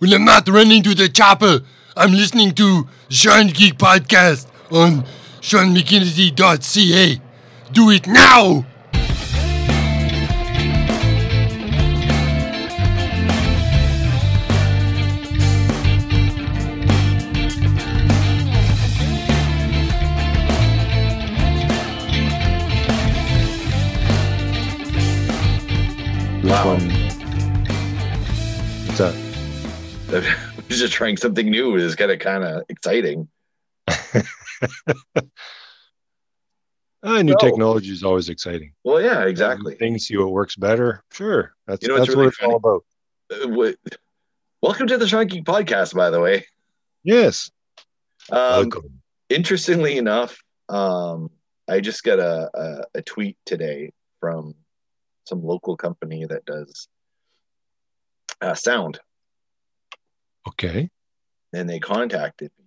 [0.00, 1.60] Well, I'm not running to the chopper.
[1.96, 5.04] I'm listening to Sean Geek Podcast on
[5.40, 7.20] SeanMcGinnity.ca.
[7.72, 8.66] Do it now!
[30.68, 33.28] just trying something new is kind of kind of exciting.
[37.06, 37.36] Ah, new No.
[37.38, 38.72] technology is always exciting.
[38.82, 39.74] Well, yeah, exactly.
[39.74, 41.04] Things see what works better.
[41.12, 42.82] Sure, that's You know that's really what it's all about.
[43.30, 43.72] Uh,
[44.62, 46.46] Welcome to the Sean Geek Podcast, by the way.
[47.02, 47.50] Yes.
[48.30, 49.02] Um, Welcome.
[49.28, 51.28] interestingly enough, um,
[51.68, 54.54] I just got a, a, a tweet today from
[55.28, 56.88] some local company that does
[58.40, 58.98] uh, sound,
[60.46, 60.90] Okay.
[61.52, 62.66] and they contacted me.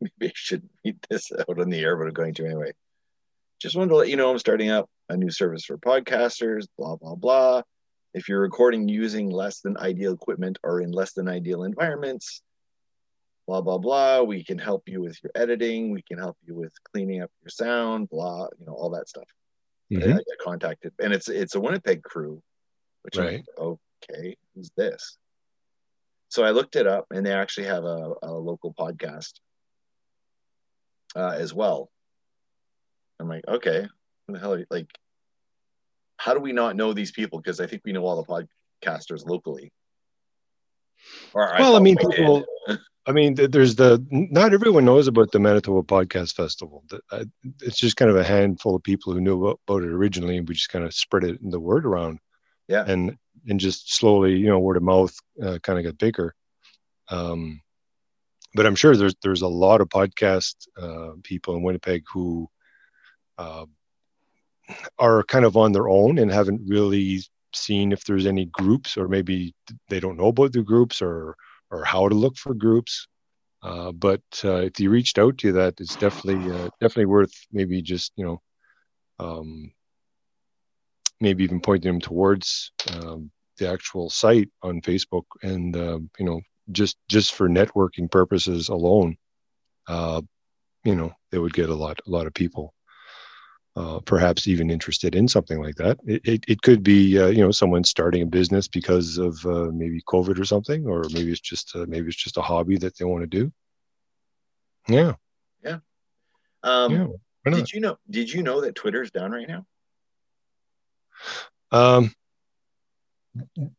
[0.20, 2.72] Maybe I shouldn't read this out on the air, but I'm going to anyway.
[3.60, 6.96] Just wanted to let you know I'm starting up a new service for podcasters, blah,
[6.96, 7.62] blah, blah.
[8.14, 12.42] If you're recording using less than ideal equipment or in less than ideal environments,
[13.46, 15.90] blah, blah, blah, we can help you with your editing.
[15.90, 19.28] We can help you with cleaning up your sound, blah, you know, all that stuff.
[19.90, 20.12] Mhm.
[20.12, 22.42] I got contacted, and it's it's a Winnipeg crew,
[23.02, 23.44] which Right.
[23.58, 25.16] like, okay, who's this?
[26.28, 29.32] So I looked it up, and they actually have a, a local podcast
[31.16, 31.90] uh, as well.
[33.20, 33.86] I'm like, okay,
[34.26, 34.54] what the hell?
[34.54, 34.88] Are you, like,
[36.16, 37.40] how do we not know these people?
[37.40, 38.46] Because I think we know all the
[38.84, 39.72] podcasters locally.
[41.32, 42.44] Or Well, I mean, we people-
[43.06, 46.84] I mean, there's the not everyone knows about the Manitoba Podcast Festival.
[47.62, 50.46] It's just kind of a handful of people who knew about, about it originally, and
[50.46, 52.18] we just kind of spread it in the word around.
[52.68, 52.84] Yeah.
[52.86, 53.16] And
[53.48, 56.34] and just slowly, you know, word of mouth uh, kind of got bigger.
[57.08, 57.60] Um,
[58.54, 62.48] but I'm sure there's there's a lot of podcast uh, people in Winnipeg who
[63.38, 63.66] uh,
[64.98, 67.22] are kind of on their own and haven't really
[67.54, 69.54] seen if there's any groups, or maybe
[69.88, 71.34] they don't know about the groups or
[71.70, 73.06] or how to look for groups.
[73.62, 77.82] Uh, but uh, if you reached out to that, it's definitely uh, definitely worth maybe
[77.82, 78.40] just you know
[79.18, 79.72] um,
[81.20, 86.40] maybe even pointing them towards um, the actual site on Facebook and uh, you know
[86.70, 89.16] just just for networking purposes alone,
[89.86, 90.22] uh,
[90.84, 92.74] you know they would get a lot a lot of people.
[93.76, 95.96] Uh, perhaps even interested in something like that.
[96.04, 99.70] It, it, it could be, uh, you know, someone starting a business because of uh,
[99.72, 102.98] maybe COVID or something, or maybe it's just uh, maybe it's just a hobby that
[102.98, 103.52] they want to do.
[104.88, 105.14] Yeah,
[106.62, 107.52] um, yeah.
[107.52, 107.98] Did you know?
[108.10, 109.66] Did you know that Twitter's down right now?
[111.70, 112.12] Um.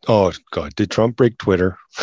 [0.07, 0.75] Oh God!
[0.75, 1.77] Did Trump break Twitter?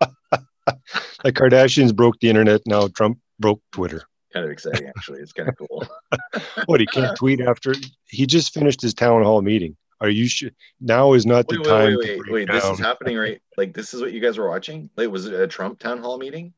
[0.00, 2.60] the Kardashians broke the internet.
[2.66, 4.02] Now Trump broke Twitter.
[4.32, 5.20] Kind of exciting, actually.
[5.20, 5.86] It's kind of cool.
[6.66, 7.74] What he can't tweet after
[8.08, 9.76] he just finished his town hall meeting.
[10.00, 10.50] Are you sure
[10.80, 12.48] now is not the Wait, time wait, wait, wait, wait.
[12.52, 12.74] This down?
[12.74, 13.40] is happening right?
[13.56, 14.90] Like this is what you guys were watching?
[14.96, 16.52] Like was it a Trump town hall meeting?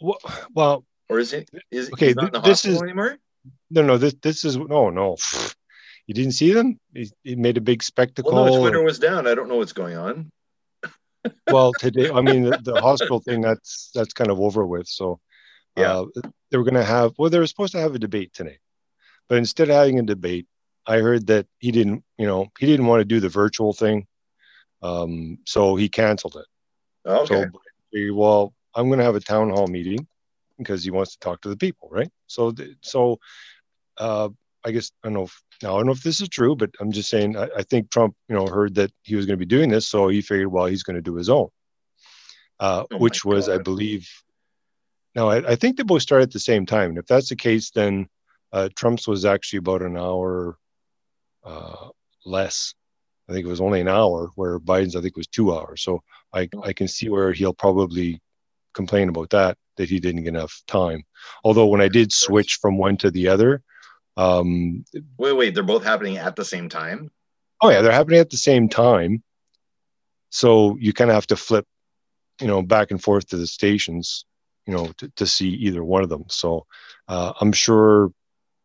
[0.00, 0.18] Well,
[0.54, 3.18] well, Or is it is Okay, he's not in the th- this is- anymore?
[3.70, 3.98] no, no.
[3.98, 5.16] This this is no, no.
[6.06, 6.78] You didn't see them?
[6.92, 8.32] He, he made a big spectacle.
[8.32, 9.26] Well no, Twitter was down.
[9.26, 10.30] I don't know what's going on.
[11.50, 15.18] well today i mean the, the hospital thing that's that's kind of over with so
[15.76, 15.92] Yeah.
[15.92, 16.06] uh,
[16.50, 18.58] they were going to have well they were supposed to have a debate today
[19.28, 20.46] but instead of having a debate
[20.86, 24.06] i heard that he didn't you know he didn't want to do the virtual thing
[24.82, 26.46] um so he canceled it
[27.06, 27.44] Okay.
[27.94, 30.06] so well i'm going to have a town hall meeting
[30.58, 33.18] because he wants to talk to the people right so so
[33.98, 34.28] uh
[34.64, 36.70] i guess i don't know if now i don't know if this is true but
[36.80, 39.44] i'm just saying i, I think trump you know heard that he was going to
[39.44, 41.48] be doing this so he figured well he's going to do his own.
[42.60, 44.08] Uh, Oh which was i believe
[45.14, 47.36] now I, I think they both started at the same time and if that's the
[47.36, 48.08] case then
[48.52, 50.56] uh, trump's was actually about an hour
[51.42, 51.88] uh,
[52.24, 52.72] less.
[53.28, 56.02] I think it was only an hour where biden's i think was two hours so
[56.32, 58.20] i, I can see where he'll probably
[58.74, 61.02] complain about that that he didn't get enough time.
[61.42, 63.62] Although when i did switch from one to the other
[64.16, 64.84] um,
[65.18, 67.10] Wait, wait, they're both happening at the same time?
[67.62, 69.22] oh yeah they're happening at the same time.
[70.30, 71.66] So you kind of have to flip
[72.40, 74.26] you know back and forth to the stations
[74.66, 76.24] you know to, to see either one of them.
[76.28, 76.66] So
[77.08, 78.10] uh, i'm sure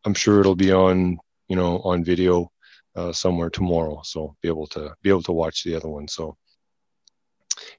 [0.04, 1.18] i'm sure it'll be on
[1.48, 2.50] you know on video
[2.96, 4.00] uh, somewhere tomorrow.
[4.04, 6.08] So be able to be able to watch the other one.
[6.08, 6.36] So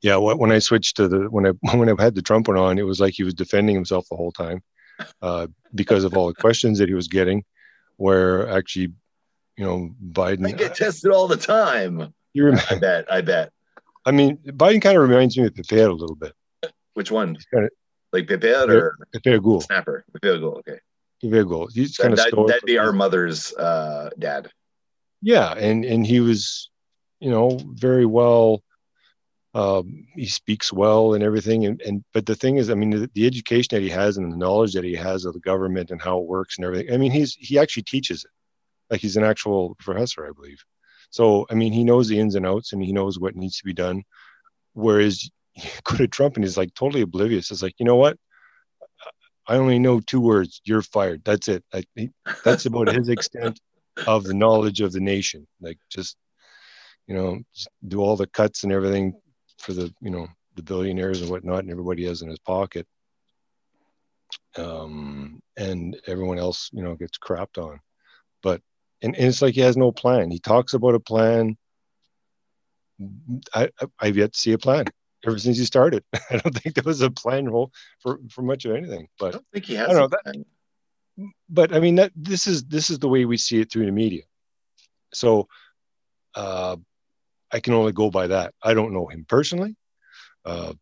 [0.01, 2.77] yeah when i switched to the when i when i had the trump one on
[2.77, 4.61] it was like he was defending himself the whole time
[5.21, 7.43] uh, because of all the questions that he was getting
[8.01, 8.91] where actually
[9.57, 12.13] you know biden I get tested all the time.
[12.33, 13.11] you remember I bet.
[13.11, 13.51] I bet.
[14.03, 16.33] I mean, Biden kind of reminds me of Pepe a little bit.
[16.95, 17.37] Which one?
[17.53, 17.69] kinda-
[18.11, 19.61] Like Pipet or Pepe Gul.
[19.61, 20.03] Snapper?
[20.23, 20.61] Go.
[20.67, 20.79] Okay.
[21.21, 21.67] Gul.
[21.71, 22.47] He's That, kind of that, stoic.
[22.47, 24.49] that'd be our mother's uh, dad.
[25.21, 26.71] yeah and and he was
[27.19, 28.63] you know very well
[29.53, 31.65] um, he speaks well and everything.
[31.65, 34.31] And, and but the thing is i mean the, the education that he has and
[34.31, 36.97] the knowledge that he has of the government and how it works and everything i
[36.97, 38.31] mean he's he actually teaches it.
[38.89, 40.63] Like he's an actual professor i believe.
[41.09, 43.65] So i mean he knows the ins and outs and he knows what needs to
[43.65, 44.03] be done.
[44.73, 47.51] Whereas you go to trump and he's like totally oblivious.
[47.51, 48.17] It's like you know what?
[49.47, 51.23] I only know two words you're fired.
[51.25, 51.63] That's it.
[51.73, 52.11] I, he,
[52.45, 53.59] that's about his extent
[54.07, 55.45] of the knowledge of the nation.
[55.59, 56.15] Like just
[57.07, 57.41] you know
[57.85, 59.13] do all the cuts and everything
[59.61, 62.87] for the you know the billionaires and whatnot and everybody has in his pocket.
[64.57, 67.79] Um and everyone else you know gets crapped on.
[68.43, 68.61] But
[69.01, 70.31] and, and it's like he has no plan.
[70.31, 71.57] He talks about a plan.
[73.53, 74.85] I, I i've yet to see a plan
[75.25, 76.03] ever since he started.
[76.29, 77.69] I don't think there was a plan for
[77.99, 79.89] for, for much of anything But I don't think he has.
[79.89, 80.35] I know, that-
[81.49, 83.91] but I mean that this is this is the way we see it through the
[83.91, 84.23] media.
[85.13, 85.47] So
[86.35, 86.77] uh,
[87.53, 88.53] I can only go by that.
[88.63, 89.75] I don't know him personally,
[90.45, 90.73] uh,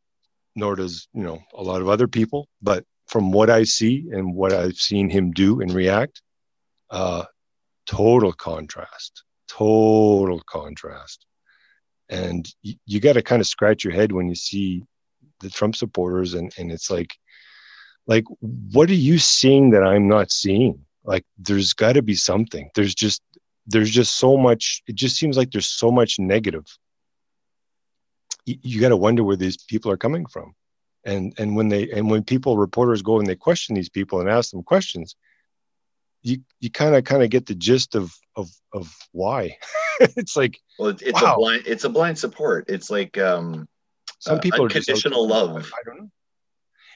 [0.56, 2.48] nor does you know a lot of other people.
[2.62, 6.22] But from what I see and what I've seen him do and react,
[6.90, 7.26] uh,
[7.88, 11.26] total contrast, total contrast.
[12.10, 14.84] And you, you got to kind of scratch your head when you see
[15.42, 17.16] the Trump supporters, and and it's like
[18.10, 18.26] like
[18.72, 22.96] what are you seeing that i'm not seeing like there's got to be something there's
[22.96, 23.22] just
[23.70, 26.66] there's just so much it just seems like there's so much negative
[28.46, 30.54] you, you got to wonder where these people are coming from
[31.06, 34.30] and and when they and when people reporters go and they question these people and
[34.30, 35.16] ask them questions
[36.22, 39.58] you you kind of kind of get the gist of of of why
[40.00, 41.34] it's like Well, it's, it's Wow.
[41.34, 41.64] a blind.
[41.66, 42.66] It's a blind support.
[42.70, 43.68] It's like um,
[44.20, 45.72] some Uh, people like, love.
[45.74, 46.10] I don't know.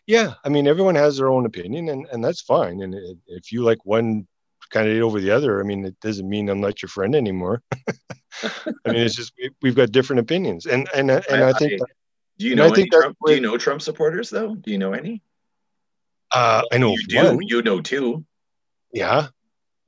[0.08, 2.82] Yeah, I mean, everyone has their own opinion, and and that's fine.
[2.82, 2.96] And
[3.28, 4.28] if you like one
[4.74, 7.62] candidate over the other, I mean, it doesn't mean I'm not your friend anymore.
[8.44, 11.88] I mean, it's just we, we've got different opinions, and and and I, think that,
[12.40, 13.18] do you know I any Trump?
[13.26, 14.56] Do you know Trump supporters though?
[14.56, 15.22] Do you know any?
[16.34, 17.24] uh, I know you do.
[17.24, 17.40] one.
[17.48, 18.26] You know two.
[18.92, 19.28] Yeah,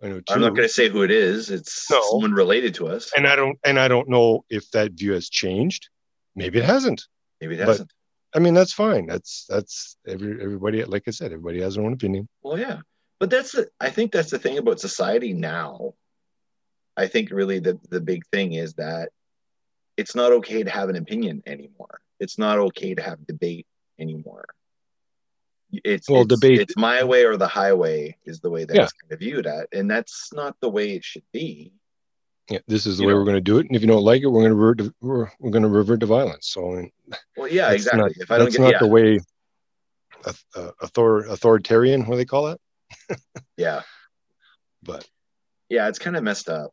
[0.02, 1.50] I know 2 I'm not going to say who it is.
[1.50, 2.02] It's No.
[2.10, 3.12] someone related to us.
[3.16, 5.90] and I don't and I don't know if that view has changed.
[6.36, 7.04] Maybe it hasn't.
[7.42, 7.92] Maybe it hasn't.
[8.36, 9.08] I mean, that's fine.
[9.08, 10.84] That's that's every everybody.
[10.84, 12.28] Like I said, everybody has their own opinion.
[12.44, 12.80] Well, yeah,
[13.26, 13.68] but that's the.
[13.82, 15.96] I think that's the thing about society now.
[16.96, 19.10] I think really the the big thing is that
[19.98, 22.02] it's not okay to have an opinion anymore.
[22.20, 23.66] It's not okay to have debate
[23.98, 24.46] anymore.
[25.72, 28.84] It's Well, it's, debate- It's my way or the highway is the way that Yeah.
[28.84, 31.74] it's kind of viewed at, and that's not the way it should be.
[32.52, 33.20] Yeah, this is the You way know.
[33.22, 33.66] we're going to do it.
[33.66, 34.78] And if you don't like it, we're going to revert.
[34.78, 36.48] To, we're, we're going to revert to violence.
[36.50, 36.92] So I mean,
[37.36, 38.02] Well, yeah, exactly.
[38.02, 39.20] Not, if I don't that's get not yeah, the way.
[40.56, 42.60] Uh, author, authoritarian, what do they call that?
[43.58, 43.82] yeah,
[44.84, 45.08] But
[45.70, 46.72] yeah, it's kind of messed up.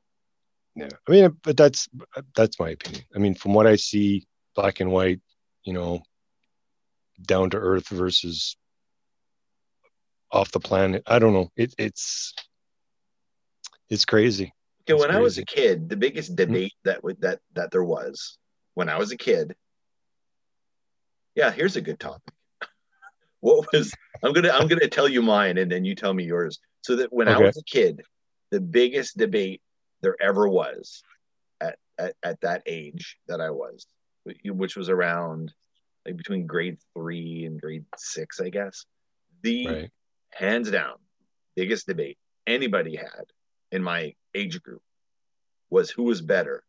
[0.75, 1.89] yeah, I mean, but that's
[2.35, 3.05] that's my opinion.
[3.15, 5.21] I mean, from what I see, black and white,
[5.65, 6.03] you know,
[7.21, 8.57] down to earth versus
[10.31, 11.03] off the planet.
[11.07, 11.51] I don't know.
[11.57, 12.35] It, it's
[13.89, 14.55] it's crazy.
[14.83, 16.53] Okay, It's when I was a kid, the biggest mm-hmm.
[16.53, 18.39] debate that would that that there was
[18.75, 19.55] when I was a kid.
[21.35, 22.35] Yeah, here's a good topic.
[23.43, 26.59] What was I'm gonna I'm gonna tell you mine and then you tell me yours.
[26.83, 28.01] So that when I was a kid,
[28.51, 29.61] the biggest debate
[30.01, 31.03] there ever was
[31.61, 33.87] at, at, at that age that I was,
[34.45, 35.53] which was around
[36.07, 38.87] like between grade three and grade six, I guess.
[39.43, 39.91] The Right.
[40.33, 40.95] hands down
[41.57, 43.25] biggest debate anybody had
[43.71, 44.83] in my age group
[45.71, 46.63] was who was better,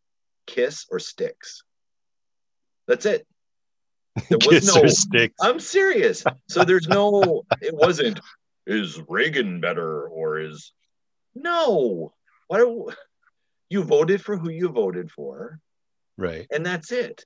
[0.46, 1.62] Kiss or Styx.
[2.86, 3.26] That's it.
[4.28, 4.82] There was no.
[4.82, 5.34] or Styx.
[5.40, 6.24] I'm serious.
[6.48, 7.44] So there's no.
[7.60, 8.20] It wasn't.
[8.66, 10.72] Is Reagan better or is
[11.34, 12.14] no?
[12.46, 12.90] What do,
[13.68, 15.58] you voted for who you voted for,
[16.16, 16.46] right.
[16.52, 17.24] and that's it.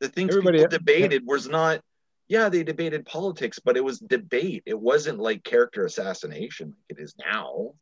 [0.00, 1.80] The things Everybody- people debated was not.
[2.28, 4.62] Yeah, they debated politics, but it was debate.
[4.64, 7.72] It wasn't like character assassination like it is now.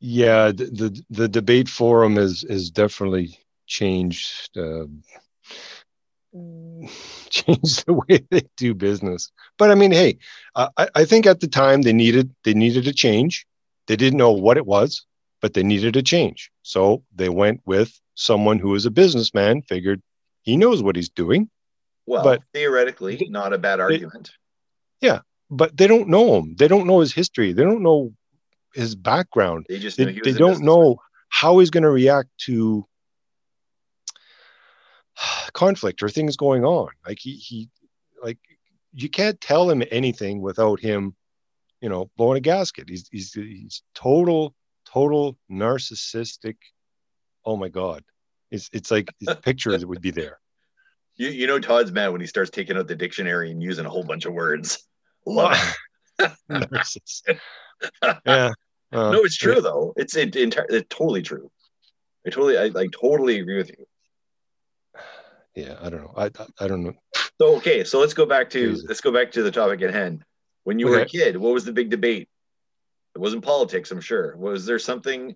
[0.00, 4.86] Yeah, the, the the debate forum is is definitely changed uh,
[7.30, 9.30] changed the way they do business.
[9.58, 10.18] But I mean, hey,
[10.54, 13.46] I, I- I think at the time they needed they needed a change.
[13.86, 15.04] They didn't know what it was,
[15.40, 16.50] but they needed a change.
[16.62, 19.62] So they went with someone who is a businessman.
[19.62, 20.02] Figured
[20.42, 21.48] he knows what he's doing,
[22.06, 24.30] Well, But- theoretically, not a bad argument.
[25.00, 26.54] Yeah, but they don't know him.
[26.58, 27.52] They don't know his history.
[27.52, 28.12] They don't know
[28.74, 29.66] his background.
[29.68, 30.96] They just know they, he they don't know
[31.28, 32.86] how he's going to react to
[35.56, 36.88] conflict or things going on.
[37.04, 37.68] Like he he
[38.22, 38.38] like
[38.92, 41.16] you can't tell him anything without him,
[41.80, 42.88] you know, blowing a gasket.
[42.88, 46.56] He's he's he's total total narcissistic.
[47.44, 48.04] Oh my god,
[48.50, 50.38] it's it's like his pictures would be there.
[51.16, 53.90] You, you know Todd's mad when he starts taking out the dictionary and using a
[53.90, 54.86] whole bunch of words.
[55.26, 55.76] Love
[56.18, 58.52] yeah.
[58.92, 59.92] Uh, no, it's true though.
[59.96, 60.66] It's it, entire.
[60.68, 61.50] It's totally true.
[62.26, 63.86] I totally, I like totally agree with you.
[65.56, 66.12] Yeah, I don't know.
[66.16, 66.92] I I, I don't know.
[67.40, 70.22] So okay, so let's go back to let's go back to the topic at hand.
[70.64, 72.28] When you were a kid, what was the big debate?
[73.14, 74.36] It wasn't politics, I'm sure.
[74.36, 75.34] Was there something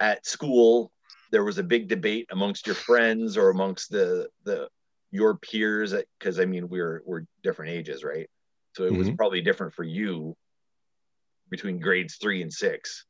[0.00, 0.90] at school?
[1.30, 4.68] There was a big debate amongst your friends or amongst the the
[5.10, 8.28] your peers, because I mean we're we're different ages, right?
[8.74, 9.16] So it was Mhm.
[9.18, 10.34] probably different for you
[11.50, 13.04] between grades three and six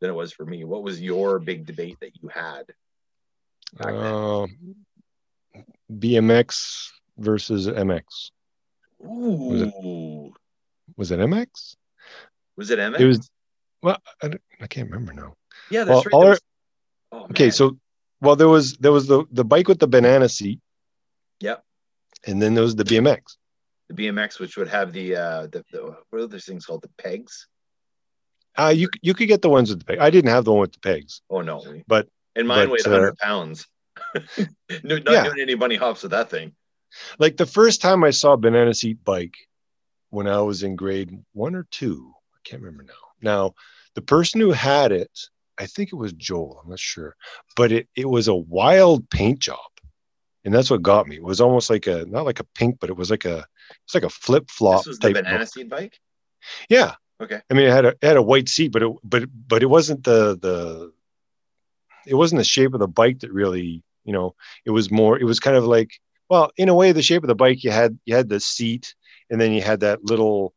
[0.00, 0.64] than it was for me.
[0.64, 2.66] What was your big debate that you had?
[3.76, 4.04] back then?
[4.04, 4.46] Uh,
[5.92, 8.30] BMX versus MX.
[8.98, 10.32] was it- Ooh,
[10.96, 11.76] Was it MX?
[12.56, 13.00] was it MX?
[13.00, 13.30] It was.
[13.82, 15.34] Well, I, I can't remember now.
[15.70, 16.12] yeah, well, that's right.
[16.14, 16.38] all our-
[17.12, 17.52] oh, Okay, man.
[17.52, 17.78] so
[18.20, 20.60] well, there was there was the the bike with the banana seat.
[21.40, 21.62] Yep.
[22.26, 23.36] And then there was the BMX.
[23.88, 26.82] the BMX, which would have the uh the, the what are those things called?
[26.82, 27.46] The pegs?
[28.56, 29.98] Uh, you you could get the ones with the peg.
[29.98, 31.62] I didn't have the one with the pegs, Oh no.
[31.88, 33.66] but And mine but, weighed uh, 100 pounds.
[34.84, 35.24] no, not Yeah.
[35.24, 36.52] doing any bunny hops with that thing.
[37.18, 39.34] like the first time I saw a banana seat bike
[40.10, 42.92] when I was in grade one or two, I can't remember now.
[43.20, 43.54] Now,
[43.94, 45.10] the person who had it,
[45.58, 47.16] I think it was Joel, I'm not sure,
[47.56, 49.58] but it, it was a wild paint job.
[50.44, 51.16] And that's what got me.
[51.16, 53.46] It was almost like a not like a pink, but it was like a
[53.86, 55.98] it's like a flip flop This was the banana seed bike.
[56.68, 56.96] Yeah.
[57.22, 57.40] Okay.
[57.50, 59.66] I mean, it had a it had a white seat, but it but but it
[59.70, 60.92] wasn't the the
[62.06, 64.34] it wasn't the shape of the bike that really you know.
[64.66, 65.18] It was more.
[65.18, 65.90] It was kind of like
[66.30, 67.62] well, in a way, the shape of the bike.
[67.64, 68.94] You had you had the seat,
[69.30, 70.54] and then you had that little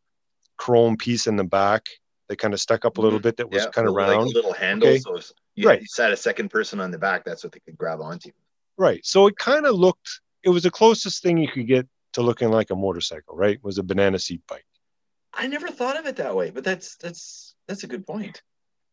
[0.58, 1.86] chrome piece in the back
[2.30, 3.24] that kind of stuck up a little Mhm.
[3.24, 3.38] bit.
[3.38, 4.30] That was Yeah, kind of like round.
[4.30, 4.89] a little handle.
[4.89, 5.00] Okay.
[5.00, 5.20] So
[5.56, 5.80] you, Right.
[5.82, 8.32] you sat a second person on the back, that's what they could grab onto.
[8.77, 9.06] Right.
[9.06, 10.22] So it kind of looked.
[10.44, 13.36] It was the closest thing you could get to looking like a motorcycle.
[13.36, 13.62] Right.
[13.63, 14.66] Was a banana seat bike.
[15.34, 18.42] I never thought of it that way, but that's that's that's a good point.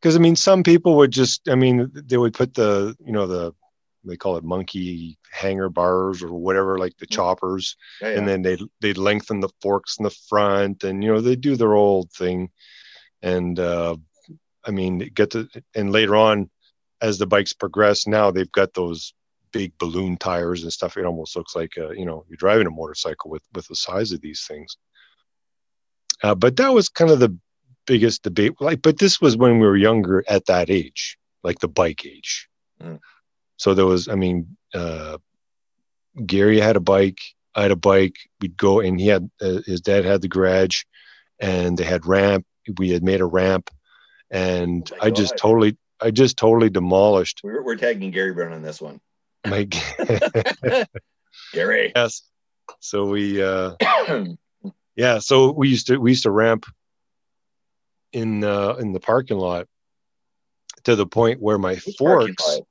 [0.05, 3.27] Because I mean, some people would just, I mean, they would put the, you know,
[3.27, 3.55] the,
[4.05, 7.15] they call it monkey hanger bars or whatever, like the Mhm.
[7.15, 8.19] choppers, Yeah, yeah.
[8.19, 11.57] and then they they'd lengthen the forks in the front, and you know, they do
[11.57, 12.51] their old thing,
[13.23, 13.97] and uh,
[14.63, 16.51] I mean, get to, and later on,
[17.01, 19.15] as the bikes progress, now they've got those
[19.53, 20.99] big balloon tires and stuff.
[20.99, 24.13] It almost looks like, uh, you know, you're driving a motorcycle with with the size
[24.13, 24.77] of these things.
[26.23, 27.35] Uh, but that was kind of the
[27.87, 31.69] biggest debate like but this was when we were younger at that age like the
[31.69, 32.49] bike age
[32.83, 32.99] Mm.
[33.57, 35.17] so there was i mean uh
[36.27, 37.21] gary had a bike
[37.55, 40.83] i had a bike we'd go and he had uh, his dad had the garage
[41.39, 42.45] and they had ramp
[42.79, 43.71] we had made a ramp
[44.31, 48.63] and Oh i just totally i just totally demolished We're, we're tagging Gary Brown on
[48.63, 49.01] this one.
[49.47, 49.69] my
[51.53, 51.93] Gary.
[51.95, 52.23] yes
[52.81, 53.73] so we uh
[54.97, 56.65] yeah so we used to we used to ramp
[58.15, 59.67] in uh in the parking lot
[60.85, 62.67] to the point where my Which forks lot?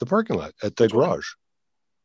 [0.00, 1.08] the parking lot at the Which one?
[1.08, 1.26] garage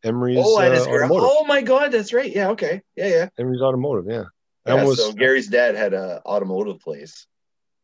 [0.04, 2.34] emery's Oh, uh, oh my God, that's right.
[2.34, 2.82] Yeah, okay.
[2.96, 3.30] Yeah, yeah.
[3.40, 4.26] emery's automotive yeah
[4.66, 7.26] Yeah, almost so Gary's dad had a automotive place.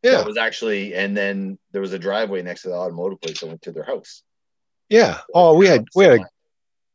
[0.02, 3.40] yeah That was actually, and then there was a driveway next to the automotive place
[3.40, 4.24] that went to their house.
[4.90, 6.26] yeah oh we had we had a,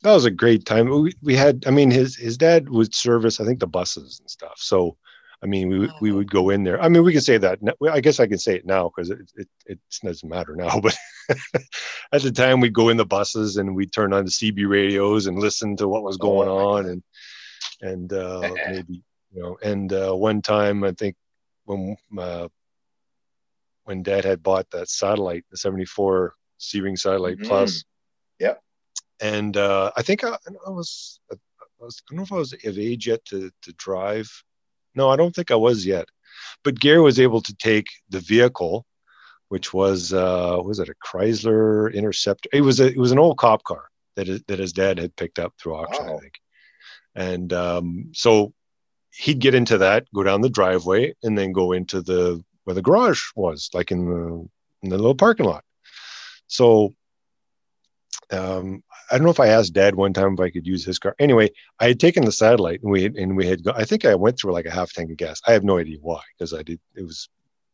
[0.03, 3.41] that was a great time we, we had i mean his his dad would service
[3.41, 4.97] i think the buses and stuff so
[5.43, 6.17] i mean we would we Oh.
[6.17, 7.59] would go in there i mean we can say that
[7.93, 10.97] i guess i can say it now because it, it it doesn't matter now but
[12.13, 15.27] at the time we'd go in the buses and we'd turn on the cb radios
[15.27, 17.03] and listen to what was going Oh, on and
[17.81, 19.03] and uh maybe
[19.33, 21.15] you know and uh one time i think
[21.65, 22.49] when uh
[23.85, 27.47] when dad had bought that satellite the 74 Sebring satellite Mhm.
[27.47, 27.85] plus
[28.41, 28.61] Yep.
[29.21, 31.37] and uh, I think I, I was I
[31.81, 34.29] was I don't know if I was of age yet to to drive.
[34.95, 36.07] No, I don't think I was yet.
[36.65, 38.85] But Gary was able to take the vehicle,
[39.49, 42.49] which was uh, was it a Chrysler Interceptor?
[42.53, 43.85] It was a, it was an old cop car
[44.17, 46.35] that his, that his dad had picked up through auction, I think.
[47.15, 48.53] And um, so
[49.11, 52.83] he'd get into that, go down the driveway, and then go into the where the
[52.83, 54.49] garage was, like in the
[54.83, 55.65] in the little parking lot.
[56.47, 56.95] So
[58.31, 60.99] um, I don't know if I asked Dad one time if I could use his
[60.99, 61.15] car.
[61.19, 61.51] Anyway,
[61.81, 63.65] I had taken the satellite and we had, and we had.
[63.65, 65.41] Go, I think I went through like a half tank of gas.
[65.47, 66.81] I have no idea why because I did.
[66.95, 67.29] It was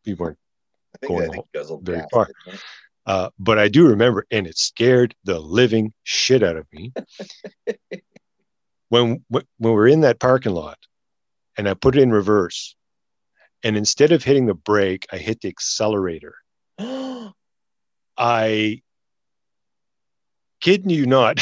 [0.07, 0.39] we weren't.
[1.07, 2.29] Going guzzled very gas, far.
[3.07, 6.93] Uh, but I do remember, and it scared the living shit out of me.
[8.89, 10.79] when when we were in that parking lot
[11.59, 12.77] and I put it in reverse,
[13.63, 16.37] and instead of hitting the brake, I hit the accelerator.
[18.17, 18.83] I
[20.65, 21.39] kid you not,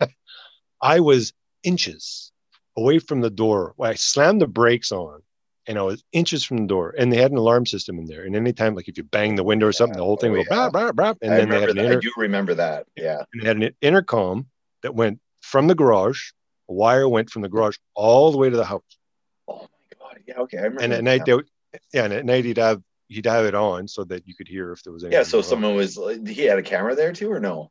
[0.82, 2.32] I was inches
[2.76, 3.74] away from the door.
[3.80, 5.22] I slammed the brakes on
[5.66, 6.94] and I was inches from the door.
[6.98, 8.24] And they had an alarm system in there.
[8.24, 10.48] And anytime, like if you bang the window or something, the whole thing Oh, would
[10.48, 10.68] go yeah.
[10.70, 11.14] blah, blah.
[11.22, 11.84] And I then they had, remember an that.
[11.86, 12.86] inter- I do remember that.
[12.96, 13.22] Yeah.
[13.32, 14.46] and they had an intercom
[14.82, 16.30] that went from the garage.
[16.68, 18.82] A wire went from the garage all the way to the house.
[19.48, 20.18] Oh my god.
[20.26, 20.38] Yeah.
[20.40, 20.58] Okay.
[20.58, 20.82] I remember.
[20.84, 21.46] And at night, they would,
[21.92, 24.70] yeah, and at night he'd have he'd have it on so that you could hear
[24.72, 25.18] if there was anything.
[25.18, 25.24] yeah.
[25.24, 25.42] So wrong.
[25.44, 25.98] someone was.
[25.98, 27.70] Uh, he had a camera there too, or no?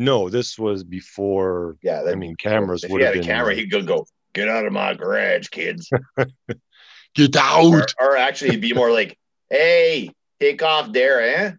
[0.00, 1.76] No, this was before.
[1.82, 2.04] Yeah.
[2.08, 3.22] I mean, cameras If would he have been.
[3.22, 4.06] camera, he'd go go.
[4.32, 5.90] Get out of my garage, kids.
[7.14, 7.92] Get out!
[8.00, 9.18] or actually, it'd be more like,
[9.50, 11.52] "Hey, take off there, eh?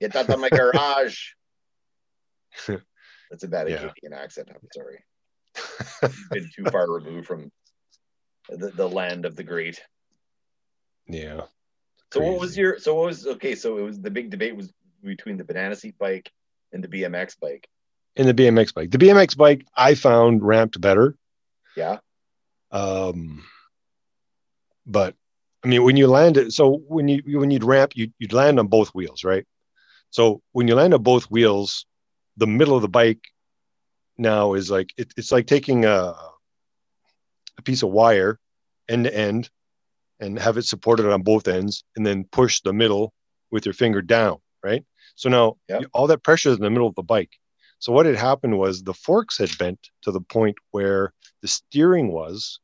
[0.00, 1.18] Get out of my garage."
[2.66, 3.86] That's a bad Yeah.
[3.86, 4.48] Acadian accent.
[4.50, 5.04] I'm sorry.
[6.30, 7.50] Been too far removed from
[8.48, 9.82] the, the land of the great.
[11.06, 11.42] yeah.
[12.12, 12.78] So what was your?
[12.78, 13.56] So what was okay?
[13.56, 14.72] So it was the big debate was
[15.02, 16.30] between the banana seat bike
[16.72, 17.68] and the BMX bike.
[18.16, 18.90] In the BMX bike.
[18.90, 21.16] The BMX bike I found ramped better.
[21.76, 21.98] Yeah.
[22.70, 23.44] Um,
[24.86, 25.14] but
[25.64, 28.58] I mean, when you land it, so when you when you'd ramp, you you'd land
[28.58, 29.46] on both wheels, right?
[30.10, 31.86] So when you land on both wheels,
[32.36, 33.22] the middle of the bike
[34.18, 36.14] now is like it, it's like taking a
[37.58, 38.38] a piece of wire
[38.88, 39.50] end to end
[40.20, 43.12] and have it supported on both ends, and then push the middle
[43.50, 44.84] with your finger down, right?
[45.16, 45.84] So now Yep.
[45.92, 47.30] all that pressure is in the middle of the bike.
[47.84, 51.12] So what had happened was the forks had bent to the point where
[51.42, 52.58] the steering was,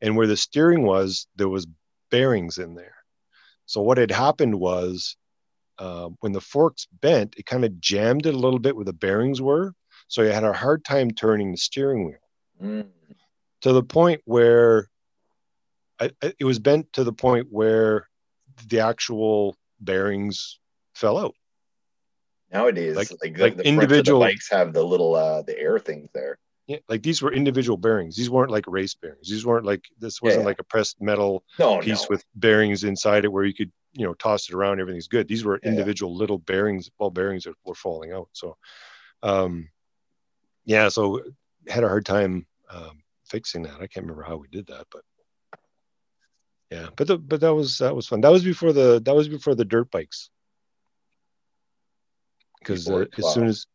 [0.00, 1.66] and where the steering was, there was
[2.10, 2.96] bearings in there.
[3.66, 5.14] So what had happened was
[5.76, 8.94] uh, when the forks bent, it kind of jammed it a little bit where the
[8.94, 9.74] bearings were.
[10.08, 12.16] So you had a hard time turning the steering wheel
[12.62, 12.86] Mm.
[13.60, 14.88] to the point where
[16.00, 18.08] I, I- it was bent to the point where
[18.68, 20.58] the actual bearings
[20.94, 21.34] fell out.
[22.52, 26.10] Nowadays, Like- like, the, like the individual- bikes have the little uh the air things
[26.12, 26.38] there.
[26.68, 28.16] Yeah, like these were individual bearings.
[28.16, 29.28] These weren't like race bearings.
[29.28, 30.46] These weren't like this wasn't yeah.
[30.46, 32.06] like a pressed metal No, piece no.
[32.10, 35.44] with bearings inside it where you could you know toss it around everything's good these
[35.44, 38.56] were individual little bearings ball bearings that were falling out so
[39.22, 39.68] um
[40.64, 41.20] yeah so
[41.68, 45.02] had a hard time um fixing that i can't remember how we did that but
[46.70, 49.28] yeah but the, but that was that was fun that was before the that was
[49.28, 50.30] before the dirt bikes
[52.62, 53.66] because uh, as soon as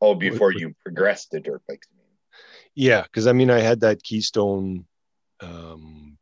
[0.00, 1.88] oh, before you progress to dirt bikes.
[2.74, 4.84] Yeah, because I mean, I had that Keystone
[5.40, 6.18] um,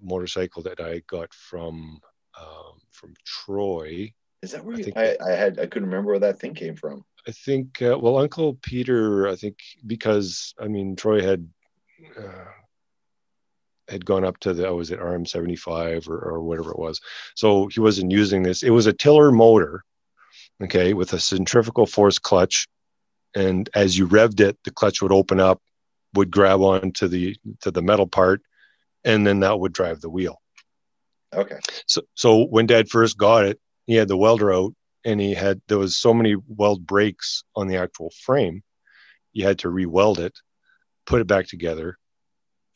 [0.00, 2.00] motorcycle that I got from
[2.38, 4.12] um, from Troy.
[4.42, 4.92] Is that where I you?
[4.96, 7.04] I, I had I couldn't remember where that thing came from.
[7.26, 11.48] I think, uh, well, Uncle Peter, I think, because I mean, Troy had
[12.18, 12.50] uh,
[13.88, 16.78] had gone up to the, oh, was it RM seventy five or, or whatever it
[16.78, 17.00] was,
[17.36, 18.64] so he wasn't using this.
[18.64, 19.84] It was a tiller motor,
[20.62, 22.68] okay, with a centrifugal force clutch,
[23.34, 25.60] and as you revved it, the clutch would open up,
[26.14, 28.42] would grab onto the to the metal part,
[29.04, 30.40] and then that would drive the wheel.
[31.34, 31.58] Okay.
[31.86, 35.60] So, so when Dad first got it, he had the welder out, and he had
[35.68, 38.62] there was so many weld breaks on the actual frame,
[39.32, 40.38] you had to re-weld it,
[41.06, 41.98] put it back together,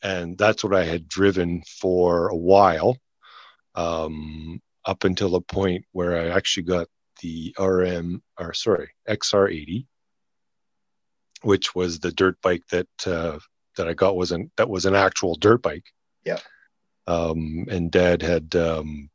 [0.01, 2.97] and that's what I had driven for a while,
[3.75, 6.87] um, up until the point where I actually got
[7.21, 9.85] the RM, or sorry, XR80,
[11.41, 13.39] which was the dirt bike that uh,
[13.77, 15.85] that I got wasn't that was an actual dirt bike.
[16.25, 16.39] Yeah.
[17.07, 19.09] Um, and Dad had um,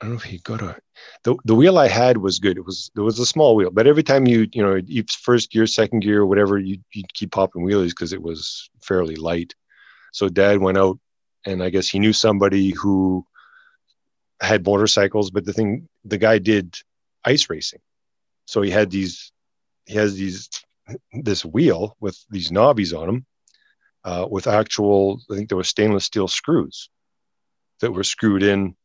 [0.00, 0.76] I don't know if he got a
[1.24, 2.58] the, the wheel I had was good.
[2.58, 4.80] It was there was a small wheel, but every time you you know
[5.22, 9.54] first gear, second gear, whatever, you you keep popping wheelies because it was fairly light.
[10.12, 10.98] So Dad went out,
[11.46, 13.26] and I guess he knew somebody who
[14.44, 16.76] had motorcycles, but the thing the guy did
[17.24, 17.80] ice racing,
[18.46, 19.32] so he had these
[19.86, 20.48] he has these
[21.12, 23.26] this wheel with these knobbies on them
[24.04, 26.90] uh, with actual I think there were stainless steel screws
[27.80, 28.76] that were screwed in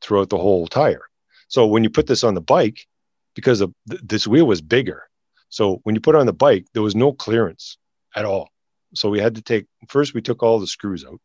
[0.00, 1.02] throughout the whole tire.
[1.48, 2.86] So when you put this on the bike,
[3.34, 5.08] because of th- this wheel was bigger,
[5.48, 7.78] so when you put on the bike, there was no clearance
[8.16, 8.48] at all.
[8.94, 11.20] So we had to take first we took all the screws out,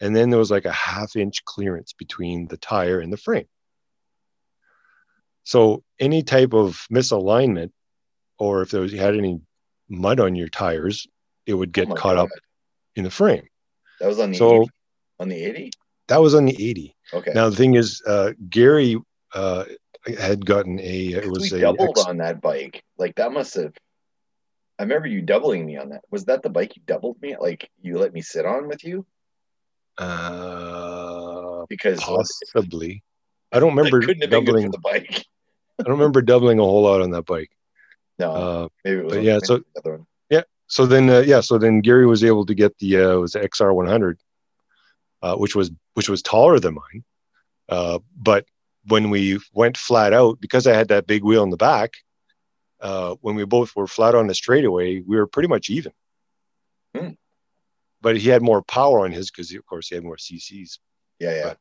[0.00, 3.48] and then there was like a half inch clearance between the tire and the frame.
[5.44, 7.70] So any type of misalignment,
[8.38, 9.40] or if there was you had any
[9.88, 11.06] mud on your tires,
[11.46, 12.28] it would get Oh caught up
[12.96, 13.46] in the frame.
[14.00, 14.70] That was on the So 80?
[15.20, 15.70] on the eighty.
[16.08, 16.94] that was on the 80.
[17.12, 17.32] Okay.
[17.34, 18.96] Now the thing is, uh, Gary
[19.34, 19.64] uh,
[20.18, 22.82] had gotten a it was we a doubled X- on that bike.
[22.98, 23.72] Like that must have
[24.78, 26.02] I remember you doubling me on that.
[26.10, 27.36] Was that the bike you doubled me?
[27.38, 29.04] Like you let me sit on with you?
[29.98, 33.02] Uh, Because possibly.
[33.52, 34.70] I don't remember couldn't have been good doubling.
[34.70, 35.24] the bike.
[35.78, 37.50] I don't remember doubling a whole lot on that bike.
[38.18, 39.16] No, Uh, maybe it was.
[39.18, 40.06] yeah, so- one.
[40.70, 43.32] so then, uh, yeah, so then Gary was able to get the uh, it was
[43.32, 44.18] the XR 100,
[45.22, 47.04] uh, which was which was taller than mine.
[47.70, 48.44] Uh, but
[48.84, 51.94] when we went flat out, because I had that big wheel in the back,
[52.80, 55.92] uh, when we both were flat on the straightaway, we were pretty much even.
[56.94, 57.10] Hmm.
[58.00, 60.78] But he had more power on his because, of course, he had more CCs.
[61.18, 61.44] Yeah, yeah.
[61.44, 61.58] But-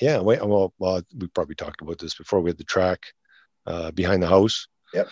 [0.00, 2.40] Yeah, wait, well, well, we probably talked about this before.
[2.40, 3.00] We had the track
[3.66, 4.68] uh, behind the house.
[4.94, 5.08] Yep.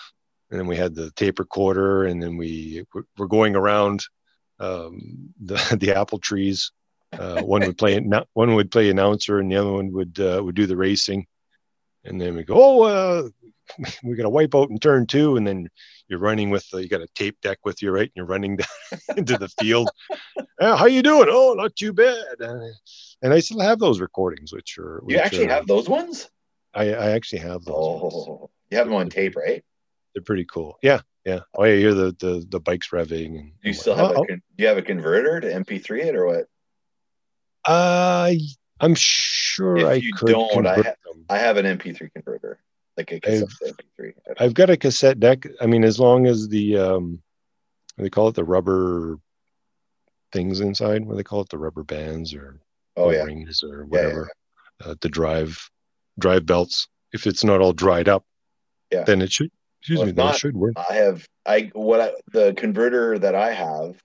[0.50, 4.04] And then we had the tape recorder, and then we were- were going around
[4.60, 6.70] um, the the apple trees.
[7.12, 7.98] Uh, one would play
[8.34, 11.26] one would play announcer, and the other one would uh, would do the racing.
[12.04, 13.28] And then we go, oh, uh,
[14.04, 15.68] we got to wipe out in turn two, and then
[16.08, 18.02] you're running with the, you got a tape deck with you, right?
[18.02, 18.58] And you're running
[19.16, 19.88] into the field.
[20.60, 21.28] "Uh, how you doing?
[21.30, 22.40] Oh, not too bad.
[22.40, 22.68] Uh,
[23.22, 26.28] and I still have those recordings, which are You actually are- have those ones?
[26.74, 28.02] I, I actually have those.
[28.02, 28.14] ones.
[28.14, 29.64] Oh, you have them on tape, right?
[30.14, 30.76] They're pretty cool.
[30.82, 31.40] Yeah, yeah.
[31.56, 33.38] Oh, yeah, you hear the the, the bikes revving.
[33.38, 36.04] And Do you still have a Oh, con- do you have a converter to MP3
[36.06, 36.46] it or what?
[37.64, 38.32] Uh,
[38.80, 40.94] I'm sure If I you could don't, I ha-
[41.30, 42.58] I have an MP3 converter,
[42.96, 43.48] like a cassette
[44.00, 44.12] MP3.
[44.38, 45.46] I've got a cassette deck.
[45.60, 47.22] I mean, as long as the um,
[47.96, 49.18] what do they call it the rubber
[50.32, 51.04] things inside.
[51.04, 51.48] What do they call it?
[51.48, 52.60] The rubber bands or
[52.96, 54.30] Oh yeah, rings or Yeah, yeah, whatever.
[54.84, 55.70] Uh, the drive
[56.18, 56.88] drive belts.
[57.12, 58.24] If it's not all dried up,
[58.90, 59.04] Yeah.
[59.04, 59.50] then it should.
[59.80, 60.12] Excuse Well, me.
[60.12, 60.72] not- it should work.
[60.76, 64.00] I have I what I, the converter that I have.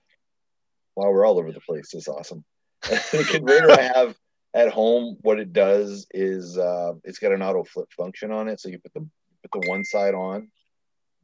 [0.96, 1.94] Wow, we're all over the place.
[1.94, 2.44] Is awesome.
[2.84, 4.16] the converter I have
[4.54, 8.60] at home, what it does is uh, it's got an auto flip function on it.
[8.60, 9.08] So you put the
[9.42, 10.50] put the one side on,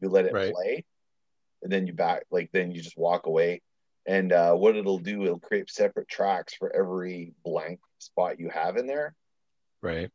[0.02, 0.54] you let it Right.
[0.54, 0.86] play,
[1.64, 3.62] and then you back like then you just walk away.
[4.08, 8.78] And uh, what it'll do, it'll create separate tracks for every blank spot you have
[8.78, 9.16] in there.
[9.82, 10.12] Right.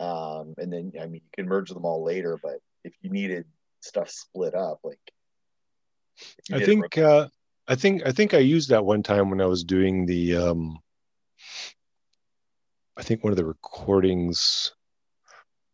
[0.00, 3.44] Um, and then I mean you can merge them all later, but if you needed
[3.80, 5.00] stuff split up, like
[6.52, 7.28] I think uh,
[7.66, 10.78] I think I think I used that one time when I was doing the um,
[12.98, 14.72] I think one of the recordings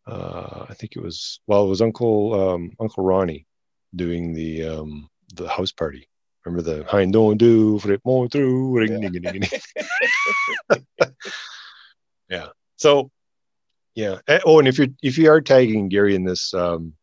[0.07, 3.47] uh, I think it was well it was Uncle um, Uncle Ronnie
[3.95, 6.07] doing the um, the house party.
[6.45, 9.41] Remember the Hein don't do flip more through ring ding ding ding.
[9.41, 10.79] ding.
[12.29, 12.49] yeah.
[12.75, 13.09] So
[13.95, 14.19] yeah.
[14.27, 16.93] Eh, Oh, and if you're if you are tagging Gary in this, um,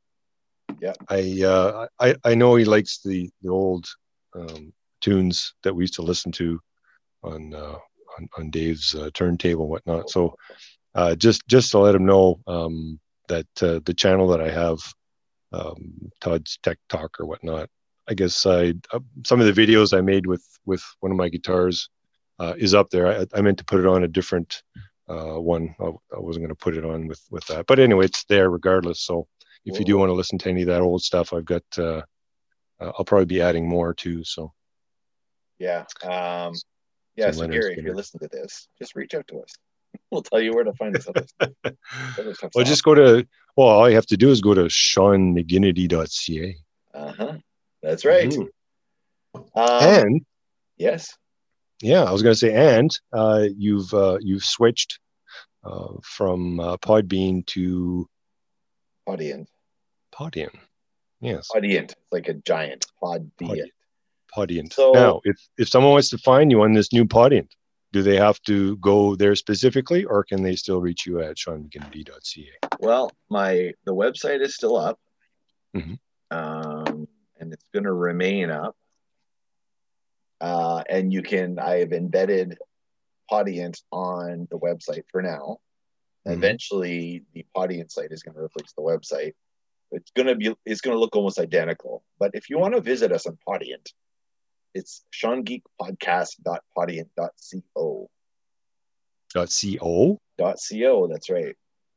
[0.80, 0.94] Yeah.
[1.08, 3.86] I uh, I I know he likes the the old
[4.34, 6.60] um, tunes that we used to listen to
[7.24, 7.78] on uh,
[8.18, 10.10] on, on Dave's uh, turntable and whatnot.
[10.10, 10.36] So
[10.94, 14.78] uh, just just to let him know um, that uh, the channel that I have,
[15.52, 17.68] um, Todd's Tech Talk or whatnot.
[18.08, 21.28] I guess I uh, some of the videos I made with with one of my
[21.28, 21.88] guitars
[22.38, 23.20] uh, is up there.
[23.20, 24.62] I, I meant to put it on a different
[25.08, 25.74] uh, one.
[25.80, 28.50] I, I wasn't going to put it on with with that, but anyway, it's there
[28.50, 29.00] regardless.
[29.00, 29.26] So
[29.64, 31.62] if you do want to listen to any of that old stuff, I've got.
[31.76, 32.02] Uh,
[32.82, 34.24] uh, I'll probably be adding more too.
[34.24, 34.52] So
[35.58, 35.84] Yeah.
[36.02, 36.54] Um,
[37.16, 37.30] yeah.
[37.30, 39.54] So Leonard Gary, if you're listening to this, just reach out to us.
[40.10, 41.06] We'll tell you where to find us.
[41.06, 41.24] other
[42.34, 42.50] stuff.
[42.54, 43.26] Well, just go to.
[43.56, 46.56] Well, all you have to do is go to SeanMcGinnity.ca.
[46.94, 47.32] Uh huh.
[47.82, 48.30] That's right.
[48.30, 48.48] Mhm.
[49.34, 50.26] Um, and
[50.76, 51.16] yes.
[51.82, 54.98] yeah, I was going to say, and uh, you've uh, you've switched
[55.64, 58.08] uh, from uh, Podbean to
[59.06, 59.50] Audience.
[60.12, 60.52] Podium.
[61.20, 61.94] Yes, Audience.
[62.10, 63.30] Like a giant pod.
[64.36, 64.72] Podiant.
[64.72, 67.50] So- now, if if someone wants to find you on this new Podiant,
[67.92, 72.50] do they have to go there specifically, or can they still reach you at SeanMcGinnity.ca?
[72.80, 74.98] Well, my the website is still up,
[75.76, 75.98] Mhm.
[76.30, 77.06] um,
[77.38, 78.76] and it's going to remain up.
[80.40, 82.58] Uh, and you can I have embedded
[83.30, 85.58] Podiant on the website for now.
[86.26, 86.34] Mhm.
[86.34, 89.34] Eventually, the Podiant site is going to replace the website.
[89.92, 92.02] It's going to be it's going to look almost identical.
[92.18, 93.92] But if you want to visit us on Podiant,
[94.74, 98.10] it's SeanGeekPodcast.podiant.co.
[99.34, 100.20] Dot co.
[100.38, 101.06] Dot co.
[101.08, 101.56] That's right.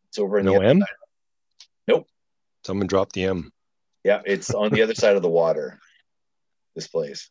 [0.10, 0.80] It's over in No the M.
[0.80, 0.88] side.
[1.88, 2.08] Nope.
[2.66, 3.52] Someone dropped the M.
[4.04, 5.80] Yeah, it's on the other side of the water.
[6.76, 7.30] This place.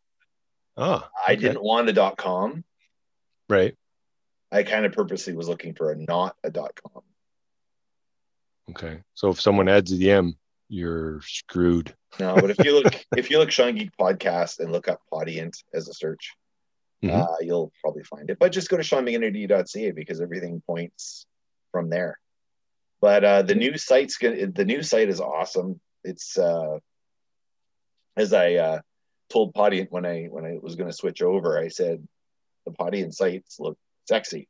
[0.77, 2.65] Ah, I didn't want a dot com.
[3.49, 3.77] Right.
[4.51, 7.03] I kind of purposely was looking for a not a dot com.
[8.71, 9.01] Okay.
[9.15, 10.37] So if someone adds the M,
[10.68, 11.94] you're screwed.
[12.18, 15.53] No, but if you look if you look Sean Geek Podcast and look up Podiant
[15.72, 16.33] as a search,
[17.03, 17.11] Mhm.
[17.22, 18.38] uh, you'll probably find it.
[18.38, 21.27] But just go to SeanMcGinnity.ca because everything points
[21.72, 22.18] from there.
[23.00, 25.81] But uh, the new site's gonna the new site is awesome.
[26.05, 26.79] It's uh,
[28.16, 28.81] as I uh,
[29.29, 32.07] told Potty when I when I was going to switch over, I said
[32.64, 33.77] the Potty sites look
[34.09, 34.48] sexy.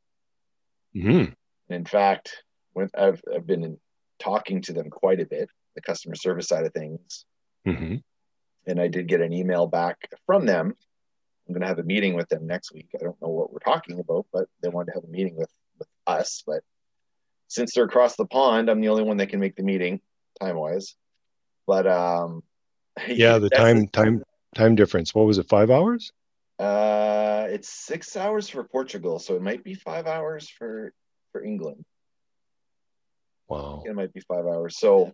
[0.93, 1.25] hmm
[1.69, 3.79] In fact, when I've I've been
[4.21, 7.25] talking to them quite a bit, the customer service side of things,
[7.65, 7.97] hmm
[8.67, 10.75] and I did get an email back from them.
[11.47, 12.89] I'm going to have a meeting with them next week.
[12.99, 15.51] I don't know what we're talking about, but they wanted to have a meeting with
[15.79, 16.43] with us.
[16.47, 16.63] But
[17.49, 20.01] since they're across the pond, I'm the only one that can make the meeting
[20.41, 20.97] time wise.
[21.67, 22.43] But um,
[23.09, 24.23] Yeah, the time time
[24.55, 25.15] time difference.
[25.15, 25.49] What was it?
[25.49, 26.13] Five hours?
[26.59, 30.93] Uh, it's six hours for Portugal, so it might be five hours for
[31.33, 31.85] for England.
[33.49, 33.83] Wow.
[33.85, 34.79] It might be five hours.
[34.79, 35.13] So,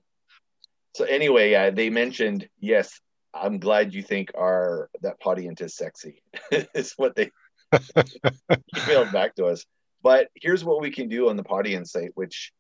[0.95, 3.01] so anyway, yeah, they mentioned yes.
[3.33, 6.23] I'm glad you think our that Podiant is sexy.
[6.75, 7.31] is what they
[7.73, 9.65] emailed back to us.
[10.03, 12.53] But here's what we can do on the Podiant site, which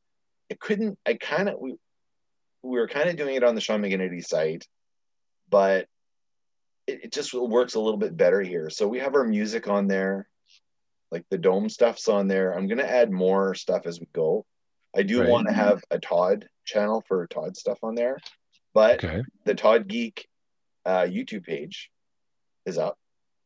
[0.49, 0.99] it couldn't.
[1.07, 1.75] I kind of we
[2.63, 4.67] we were kind of doing it on the Sean McGinnity site,
[5.49, 5.87] but
[6.87, 8.71] it, it just works a little bit better here.
[8.71, 10.29] So we have our music on there,
[11.11, 12.53] like the dome stuff's on there.
[12.53, 14.45] I'm gonna add more stuff as we go.
[14.97, 15.29] I do Right.
[15.29, 18.19] want to have a Todd channel for Todd stuff on there,
[18.75, 19.23] but Okay.
[19.45, 20.27] the Todd Geek
[20.85, 21.91] uh, YouTube page
[22.67, 22.99] is up.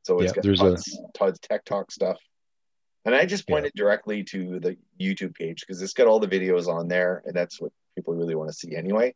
[0.04, 2.18] So it's Yeah, got there's a- Todd's, Todd's Tech Talk stuff.
[3.04, 3.54] And I just Yeah.
[3.56, 7.34] pointed directly to the YouTube page because it's got all the videos on there, and
[7.34, 9.14] that's what people really want to see anyway.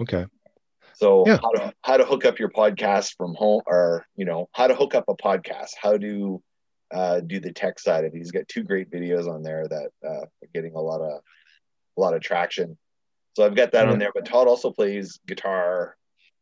[0.00, 0.26] Okay.
[0.94, 1.38] So Yeah.
[1.42, 4.74] how to how to hook up your podcast from home, or you know how to
[4.74, 6.42] hook up a podcast, how to
[6.92, 8.18] uh, do the tech side of it.
[8.18, 11.20] He's got two great videos on there that uh, are getting a lot of
[11.96, 12.76] a lot of traction.
[13.36, 13.92] So I've got that Yeah.
[13.92, 14.10] on there.
[14.14, 15.96] But Todd also plays guitar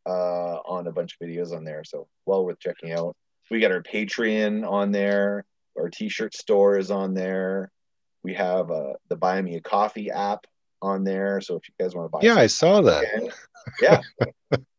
[0.07, 3.17] uh, on a bunch of videos on there, so well worth checking out.
[3.51, 5.45] We got our Patreon on there.
[5.79, 7.71] Our T-shirt store is on there.
[8.23, 10.47] We have uh, the Buy Me a Coffee app
[10.83, 11.41] on there.
[11.41, 13.05] So if you guys want to buy, Yeah, I saw that.
[13.13, 13.31] can.
[13.81, 14.01] Yeah.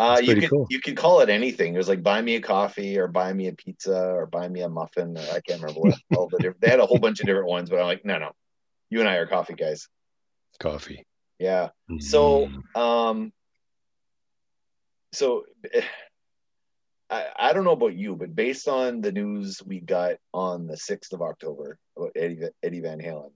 [0.00, 0.66] Uh, you could cool.
[0.70, 1.74] you could call it anything.
[1.74, 4.62] It was like buy me a coffee or buy me a pizza or buy me
[4.62, 5.16] a muffin.
[5.18, 6.60] Or I can't remember what all the different.
[6.62, 8.30] They had a whole bunch of different ones, but I'm like, no, no,
[8.88, 9.88] you and I are coffee guys.
[10.58, 11.04] Coffee.
[11.38, 11.68] Yeah.
[12.00, 12.80] So, Mm.
[12.80, 13.32] um,
[15.12, 15.44] so
[17.10, 20.76] I I don't know about you, but based on the news we got on the
[20.76, 23.32] sixth of October about Eddie Eddie Van Halen,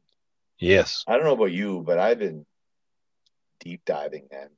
[0.59, 1.05] yes.
[1.07, 2.47] I don't know about you, but I've been
[3.61, 4.51] deep diving, man.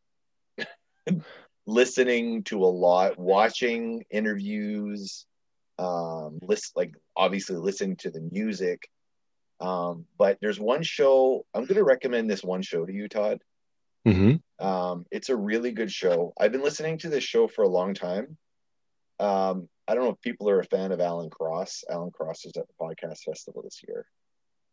[1.66, 5.26] Listening to a lot, watching interviews,
[5.78, 8.88] um, list like obviously listening to the music.
[9.60, 13.42] Um, but there's one show I'm going to recommend this one show to you, Todd.
[14.04, 16.32] hmm Um, it's a really good show.
[16.38, 18.36] I've been listening to this show for a long time.
[19.18, 21.84] Um, I don't know if people are a fan of Alan Cross.
[21.90, 24.06] Alan Cross is at the podcast festival this year.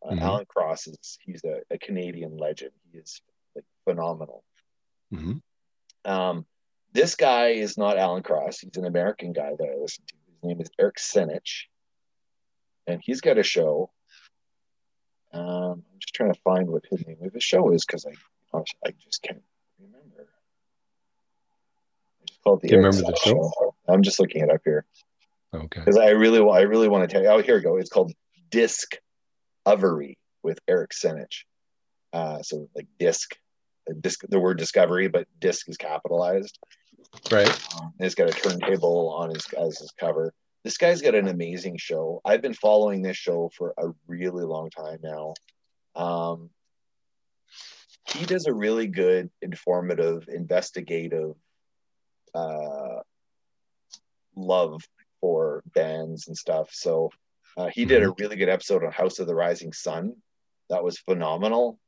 [0.06, 0.21] Uh, Mhm.
[0.21, 2.71] Alan Cross is he's a, a Canadian legend.
[2.91, 3.21] He is
[3.56, 4.43] like phenomenal.
[5.12, 5.38] hmm
[6.06, 6.45] Um,
[6.93, 8.60] this guy is not Alan Cross.
[8.60, 10.13] He's an American guy that I listen to.
[10.27, 11.65] His name is Eric Senich,
[12.88, 13.91] and he's got a show.
[15.34, 18.12] Um, I'm just trying to find what his name of his show is because I
[18.86, 19.41] I just can't
[19.79, 20.27] remember.
[22.21, 23.75] I just call it the Do you Eric remember the show?
[23.88, 24.86] I'm just looking it up here
[25.53, 25.79] Okay.
[25.79, 27.29] because I really, I really want to tell you.
[27.29, 27.77] Oh, here we go.
[27.77, 28.13] It's called
[28.51, 28.95] Disc
[29.65, 31.45] Overy with Eric Senich.
[32.12, 33.36] Uh, so like disc,
[34.01, 36.60] disc, the word discovery, but disc is capitalized.
[37.32, 37.49] Right.
[37.80, 40.34] Um, it's got a turntable on his as his cover.
[40.63, 42.21] This guy's got an amazing show.
[42.23, 45.34] I've been following this show for a really long time now.
[45.95, 46.49] Um,
[48.08, 51.36] he does a really good, informative, investigative
[52.34, 52.99] uh,
[54.36, 54.82] love
[55.21, 56.69] for bands and stuff.
[56.71, 57.12] So
[57.58, 60.15] uh, he did a really good episode on House of the Rising Sun.
[60.69, 61.80] That was phenomenal.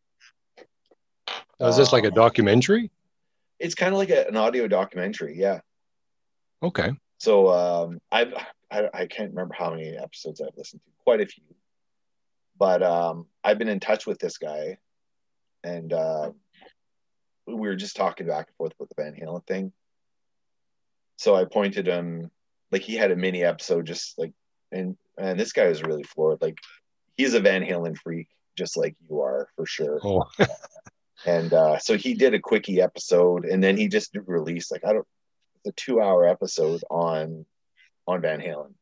[1.60, 2.92] Oh, is this like a Um, documentary?
[3.60, 5.60] It's kind of like a, an audio documentary, yeah.
[6.62, 6.92] Okay.
[7.20, 8.34] So um, I've
[8.72, 11.44] I, I can't remember how many episodes I've listened to, quite a few.
[12.58, 14.78] But um, I've been in touch with this guy,
[15.64, 16.32] and uh,
[17.46, 19.72] we were just talking back and forth about the Van Halen thing.
[21.18, 22.32] So I pointed him,
[22.72, 24.34] like he had a mini episode, just like,
[24.72, 26.42] and and this guy was really floored.
[26.42, 26.58] Like
[27.18, 30.00] he's a Van Halen freak, just like you are for sure.
[30.04, 30.26] Oh,
[31.26, 34.94] And uh, so he did a quickie episode, and then he just released like I
[34.94, 35.08] don't
[35.64, 37.46] the two hour episode on
[38.08, 38.74] on Van Halen,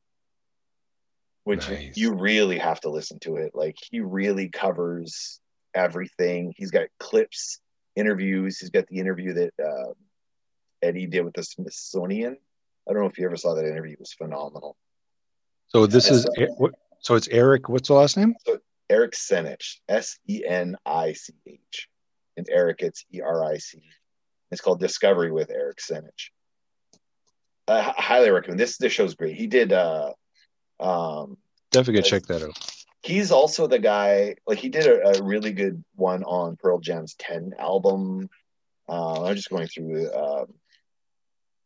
[1.45, 1.95] which Nice.
[1.97, 3.51] you really have to listen to it.
[3.53, 5.39] Like he really covers
[5.73, 6.53] everything.
[6.57, 7.59] He's got clips,
[7.95, 8.59] interviews.
[8.59, 9.93] He's got the interview that uh,
[10.81, 12.37] Eddie did with the Smithsonian.
[12.89, 13.93] I don't know if you ever saw that interview.
[13.93, 14.75] It was phenomenal.
[15.67, 16.73] so this is E- what?
[16.99, 17.69] So it's Eric.
[17.69, 18.35] What's the last name?
[18.89, 21.87] Eric Senich, S E N I C H,
[22.37, 23.81] and Eric it's E R I C.
[24.51, 26.29] It's called Discovery with Eric Senich.
[27.67, 28.77] I highly recommend this.
[28.77, 29.35] This show's great.
[29.35, 29.71] He did.
[29.73, 30.13] uh
[30.79, 31.37] um
[31.71, 32.57] Definitely gonna check that out.
[33.01, 34.35] He's also the guy.
[34.45, 38.29] Like he did a, a really good one on Pearl Jam's Ten album.
[38.87, 40.53] Uh, I'm just going through um,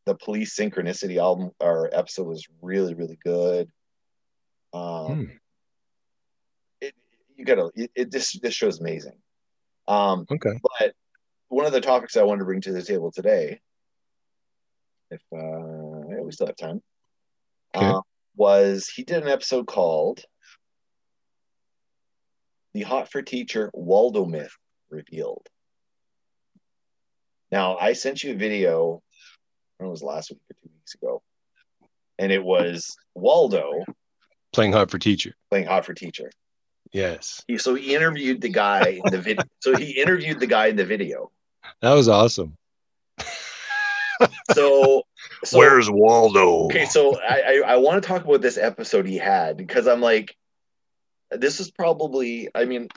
[0.06, 3.70] the Police Synchronicity album or episode was really really good.
[4.74, 5.24] Um, Hmm.
[6.82, 6.94] it,
[7.36, 9.18] you gotta it, it this this show's amazing.
[9.88, 10.60] Um, Okay.
[10.80, 10.94] but
[11.50, 13.62] one of the topics I wanted to bring to the table today,
[15.12, 16.82] if uh, we still have time,
[17.76, 17.88] Okay.
[17.88, 18.02] uh,
[18.36, 20.24] was he did an episode called
[22.74, 24.52] "The Hot for Teacher Waldo Myth
[24.90, 25.48] Revealed."
[27.52, 29.02] Now, I sent you a video.
[29.80, 31.22] I it was last week or two weeks ago,
[32.20, 33.86] and it was Waldo
[34.54, 35.36] Playing hot for teacher.
[35.50, 36.32] playing Hot for Teacher.
[36.92, 37.44] Yes.
[37.48, 39.44] He, so he interviewed the guy in the video.
[39.60, 41.32] so he interviewed the guy in the video.
[41.82, 42.56] That was awesome.
[44.52, 45.04] So,
[45.44, 46.66] so Where's Waldo?
[46.66, 46.86] okay?
[46.86, 50.36] So I, I I want to talk about this episode he had because I'm like,
[51.32, 52.50] this is probably.
[52.56, 52.88] I mean,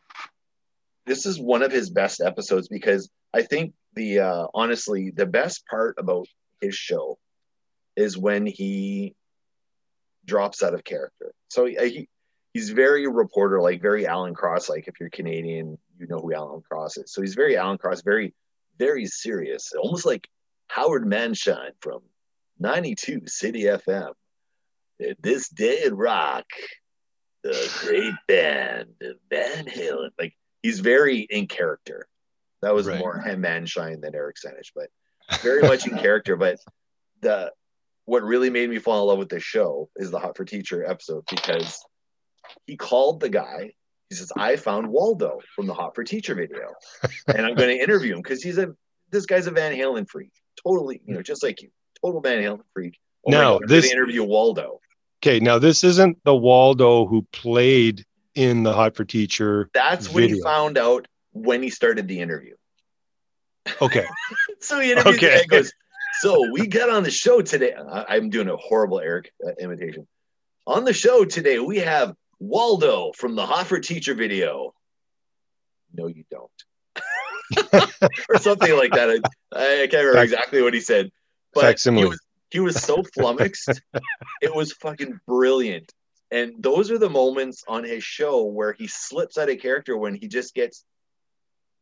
[1.07, 5.66] this is one of his best episodes because I think the uh, honestly the best
[5.66, 6.26] part about
[6.61, 7.18] his show
[7.96, 9.14] is when he
[10.24, 11.33] drops out of character.
[11.48, 12.09] So he, he
[12.53, 14.89] he's very reporter like, very Alan Cross like.
[14.89, 17.13] If you're Canadian, you know who Alan Cross is.
[17.13, 18.35] So he's very Alan Cross, very
[18.79, 20.27] very serious, almost like
[20.69, 22.01] Howard Mandshein from
[22.61, 24.13] 92 CITI FM.
[25.21, 26.47] This day in rock,
[27.43, 28.89] the great band
[29.31, 30.11] Van Halen.
[30.19, 32.07] Like he's very in character.
[32.63, 32.99] That was Right.
[32.99, 34.89] more him Manshine than Eric Senich, but
[35.41, 36.37] very much in character.
[36.37, 36.59] But
[37.21, 37.53] the
[38.05, 40.85] what really made me fall in love with this show is the Hot for Teacher
[40.85, 41.83] episode because
[42.67, 43.73] he called the guy.
[44.09, 46.73] He says, "I found Waldo from the Hot for Teacher video,
[47.27, 48.75] and I'm going to interview him because he's a
[49.11, 50.33] this guy's a Van Halen freak,
[50.65, 51.71] totally, you know, just like you,
[52.03, 54.81] total Van Halen freak." Oh God, this- interview Waldo.
[55.23, 59.69] Okay, now this isn't the Waldo who played in the Hot for Teacher.
[59.75, 62.55] That's what he found out when he started the interview.
[63.81, 64.07] Okay.
[64.63, 65.47] So he interviewed the Okay.
[65.47, 65.73] goes,
[66.21, 67.73] So we got on the show today.
[67.75, 70.07] I, I'm doing a horrible Eric uh, imitation.
[70.67, 74.74] On the show today, we have Waldo from the Hot for Teacher video.
[75.94, 76.50] No, you don't.
[78.29, 79.11] or something like that.
[79.53, 81.11] I, I can't remember Fac- exactly what he said.
[81.53, 81.62] But
[81.96, 83.81] he was, he was so flummoxed.
[84.42, 85.92] it was fucking brilliant.
[86.31, 90.14] And those are the moments on his show where he slips out of character when
[90.14, 90.85] he just gets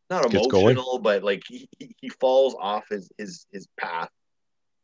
[0.09, 4.09] not emotional, but like he, he- he falls off his his his path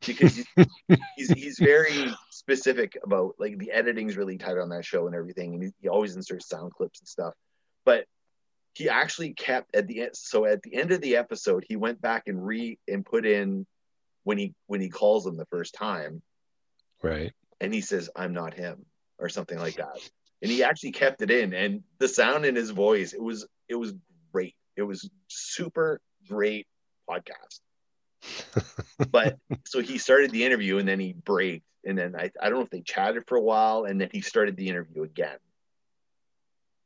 [0.06, 0.46] because he's,
[1.16, 5.54] he's he's very specific about like the editing's really tight on that show and everything,
[5.54, 7.34] and he, he always inserts sound clips and stuff.
[7.84, 8.06] But
[8.74, 10.10] he actually kept at the end.
[10.14, 13.66] So at the end of the episode, he went back and re and put in
[14.24, 16.22] when he when he calls him the first time,
[17.02, 17.32] Right.
[17.60, 18.86] and he says, "I'm not him"
[19.18, 19.98] or something like that.
[20.42, 23.76] And he actually kept it in, and the sound in his voice, it was it
[23.76, 23.94] was
[24.32, 24.54] great.
[24.76, 26.66] It was super great
[27.08, 27.60] podcast.
[29.10, 32.58] But so he started the interview, and then he braked, and then I I don't
[32.58, 35.38] know if they chatted for a while, and then he started the interview again.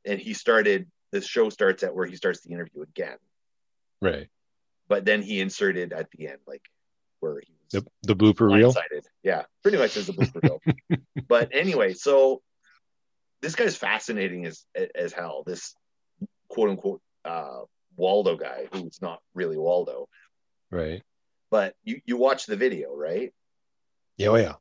[0.04, 3.16] And he started the show starts at where he starts the interview again,
[4.00, 4.28] Right.
[4.88, 6.62] but then he inserted at the end like
[7.20, 8.74] where he was The, the blooper reel.
[9.22, 10.98] Yeah, pretty much as a blooper reel.
[11.28, 12.42] but anyway, so
[13.42, 15.42] this guy's fascinating as as hell.
[15.46, 15.74] This
[16.48, 17.62] quote unquote uh,
[17.96, 20.08] Waldo guy, who's not really Waldo,
[20.70, 21.02] Right.
[21.50, 23.32] But you you watch the video, right?
[24.16, 24.28] Yeah.
[24.28, 24.54] Oh, yeah.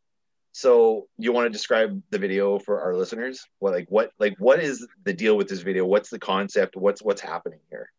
[0.54, 3.46] So you want to describe the video for our listeners?
[3.60, 5.86] What like what like what is the deal with this video?
[5.86, 6.76] What's the concept?
[6.76, 7.92] What's what's happening here?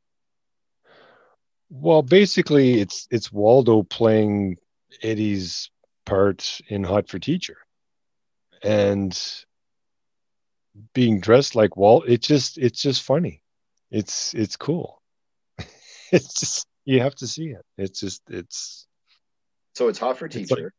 [1.70, 4.56] Well, basically, it's it's Waldo playing
[5.02, 5.70] Eddie's
[6.04, 7.58] part in Hot for Teacher,
[8.62, 9.16] and
[10.94, 12.08] being dressed like Walt.
[12.08, 13.40] It just it's just funny.
[13.92, 15.00] It's it's cool.
[16.10, 17.64] it's just you have to see it.
[17.76, 18.87] It's just it's
[19.78, 20.64] So it's hot for It's teacher.
[20.64, 20.72] like-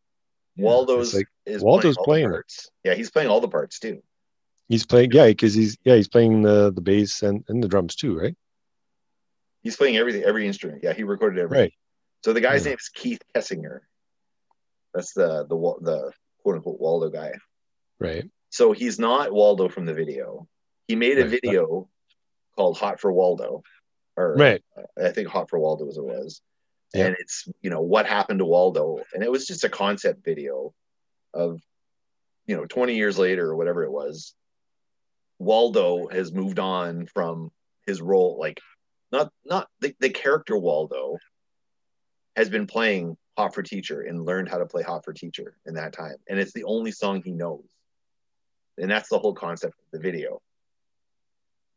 [0.65, 2.31] Waldo's like is Waldo's playing, playing all it.
[2.31, 2.71] the parts.
[2.83, 4.03] Yeah, he's playing all the parts too.
[4.67, 7.95] he's playing yeah because he's yeah he's playing the the bass and and the drums
[7.95, 8.35] too, right?
[9.63, 10.81] He's playing everything, every instrument.
[10.83, 11.63] Yeah, he recorded everything.
[11.63, 11.73] Right.
[12.25, 12.71] So the guy's Yeah.
[12.71, 13.79] name is Keith Kessinger.
[14.93, 16.11] That's the the the
[16.43, 17.31] quote unquote Waldo guy.
[17.99, 18.29] Right.
[18.49, 20.45] So he's not Waldo from the video.
[20.89, 21.31] He made a Right.
[21.31, 21.87] video
[22.57, 23.63] called Hot for Waldo,
[24.17, 24.61] or Right.
[25.01, 26.41] I think Hot for Waldo was it was.
[26.93, 27.07] Yeah.
[27.07, 30.73] And it's you know what happened to Waldo, and it was just a concept video
[31.33, 31.61] of
[32.47, 34.33] you know 20 years later or whatever it was.
[35.37, 37.51] Waldo has moved on from
[37.85, 38.59] his role, like
[39.11, 41.17] not not the, the character Waldo
[42.35, 45.75] has been playing Hot for Teacher and learned how to play Hot for Teacher in
[45.75, 46.15] that time.
[46.27, 47.65] And it's the only song he knows.
[48.77, 50.41] And that's the whole concept of the video.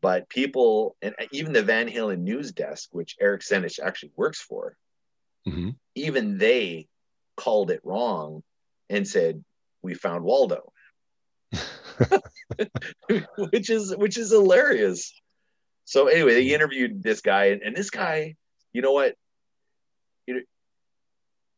[0.00, 4.76] But people, and even the Van Halen news desk, which Eric Senich actually works for,
[5.44, 6.88] hmm even they
[7.36, 8.42] called it wrong
[8.88, 9.44] and said,
[9.82, 10.72] We found Waldo.
[13.50, 15.12] which is which is hilarious.
[15.84, 18.36] So anyway, they interviewed this guy, and, and this guy,
[18.72, 19.16] you know what?
[20.26, 20.40] You know,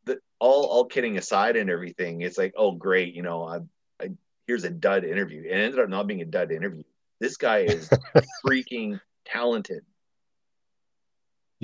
[0.06, 3.58] the all all kidding aside and everything, it's like, oh great, you know, I,
[4.02, 4.10] I
[4.46, 5.42] here's a dud interview.
[5.42, 6.84] It ended up not being a dud interview.
[7.20, 7.90] This guy is
[8.44, 9.84] freaking talented.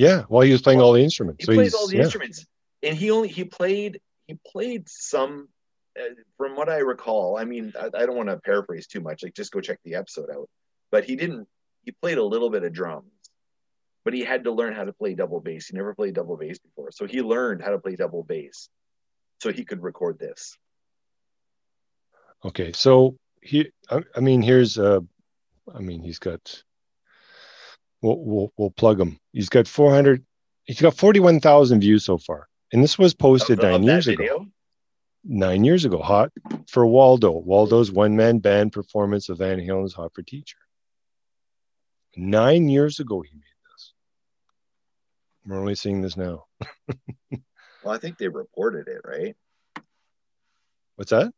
[0.00, 0.24] Yeah.
[0.28, 1.44] Well, he was playing all the instruments.
[1.44, 2.02] He so plays he's, all the yeah.
[2.04, 2.46] instruments,
[2.82, 5.48] and he only he played he played some.
[5.98, 9.24] Uh, from what I recall, I mean, I, I don't want to paraphrase too much.
[9.24, 10.48] Like, just go check the episode out.
[10.92, 11.48] But he didn't.
[11.84, 13.10] He played a little bit of drums,
[14.04, 15.66] but he had to learn how to play double bass.
[15.66, 18.68] He never played double bass before, so he learned how to play double bass,
[19.42, 20.56] so he could record this.
[22.44, 25.00] Okay, so he, I, I mean, here's, uh,
[25.74, 26.62] I mean, he's got,
[28.02, 29.18] we'll, we'll, we'll plug him.
[29.32, 30.24] He's got 400,
[30.64, 32.48] he's got 41,000 views so far.
[32.72, 34.46] And this was posted Of- nine years ago.
[35.22, 36.32] Nine years ago, hot
[36.66, 37.30] for Waldo.
[37.32, 40.56] Waldo's one man band performance of Van Halen's Hot for Teacher.
[42.16, 43.92] Nine years ago, he made this.
[45.44, 46.46] We're only seeing this now.
[47.82, 49.34] Well, I think they reported it, right?
[50.96, 51.32] What's that?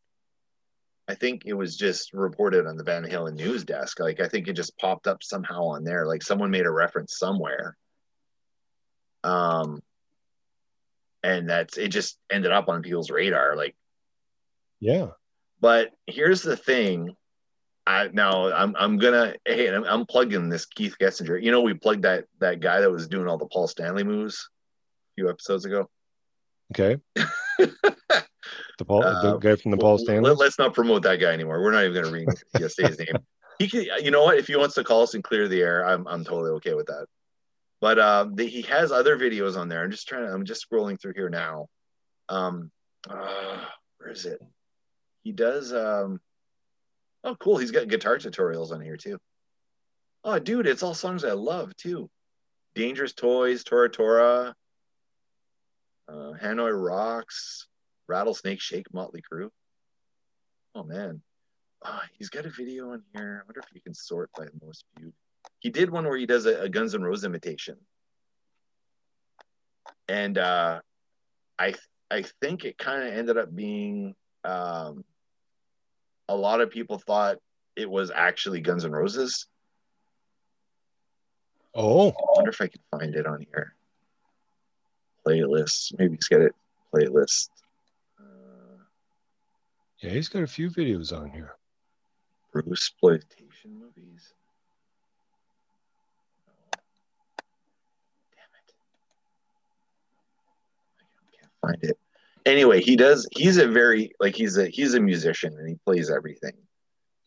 [1.13, 4.01] I think it was just reported on the Van Halen news desk.
[4.01, 6.07] Like I think it just popped up somehow on there.
[6.07, 7.77] Like someone made a reference somewhere.
[9.23, 9.83] Um
[11.23, 13.57] and that's it just ended up on people's radar.
[13.57, 13.77] Like,
[14.81, 15.09] Yeah.
[15.61, 17.15] but here's the thing.
[17.87, 21.43] I now I'm I'm gonna hey I'm, I'm plugging this Keith Kessinger.
[21.43, 24.49] You know, we plugged that that guy that was doing all the Paul Stanley moves
[25.13, 25.91] a few episodes ago.
[26.75, 26.97] Okay.
[28.83, 30.35] The Paul, the Uh, guy from the Paul Stanley.
[30.35, 31.63] Let, us not promote that guy anymore.
[31.63, 32.29] We're not even going to read
[32.59, 33.17] his name.
[33.61, 34.39] He can, you know what?
[34.39, 36.87] If he wants to call us and clear the air, I'm I'm totally okay with
[36.87, 37.07] that.
[37.81, 39.85] But um, the, he has other videos on there.
[39.85, 40.27] I'm just trying.
[40.27, 41.69] to I'm just scrolling through here now.
[42.29, 42.73] Um,
[43.09, 43.61] uh,
[43.99, 44.41] where is it?
[45.23, 45.73] He does.
[45.73, 46.21] Um,
[47.23, 47.59] oh, cool.
[47.59, 49.19] He's got guitar tutorials on here too.
[50.25, 52.11] Oh, dude, it's all songs I love too.
[52.75, 54.57] Dangerous Toys, Tora Tora,
[56.09, 57.69] uh, Hanoi Rocks,
[58.09, 59.51] Rattlesnake Shake, Motley Crue.
[60.75, 61.23] Oh man,
[61.85, 63.43] Ah, he's got a video on here.
[63.43, 65.13] I wonder if you can sort by most viewed.
[65.59, 67.77] He did one where he does a, a Guns N' Roses imitation,
[70.09, 70.81] and uh,
[71.59, 71.75] I
[72.11, 75.05] I think it kind of ended up being um,
[76.29, 77.39] a lot of people thought
[77.75, 79.47] it was actually Guns N' Roses.
[81.75, 83.75] Oh, I wonder if I can find it on here.
[85.27, 86.55] Playlists, maybe just get it
[86.95, 87.49] playlist.
[90.03, 91.55] Yeah, he's got a few videos on here.
[92.53, 94.35] Bruce exploitation movies.
[96.45, 96.53] No.
[98.35, 98.75] Damn it!
[100.99, 101.97] I can't find it.
[102.45, 103.29] Anyway, he does.
[103.31, 106.55] He's a very like he's a he's a musician and he plays everything.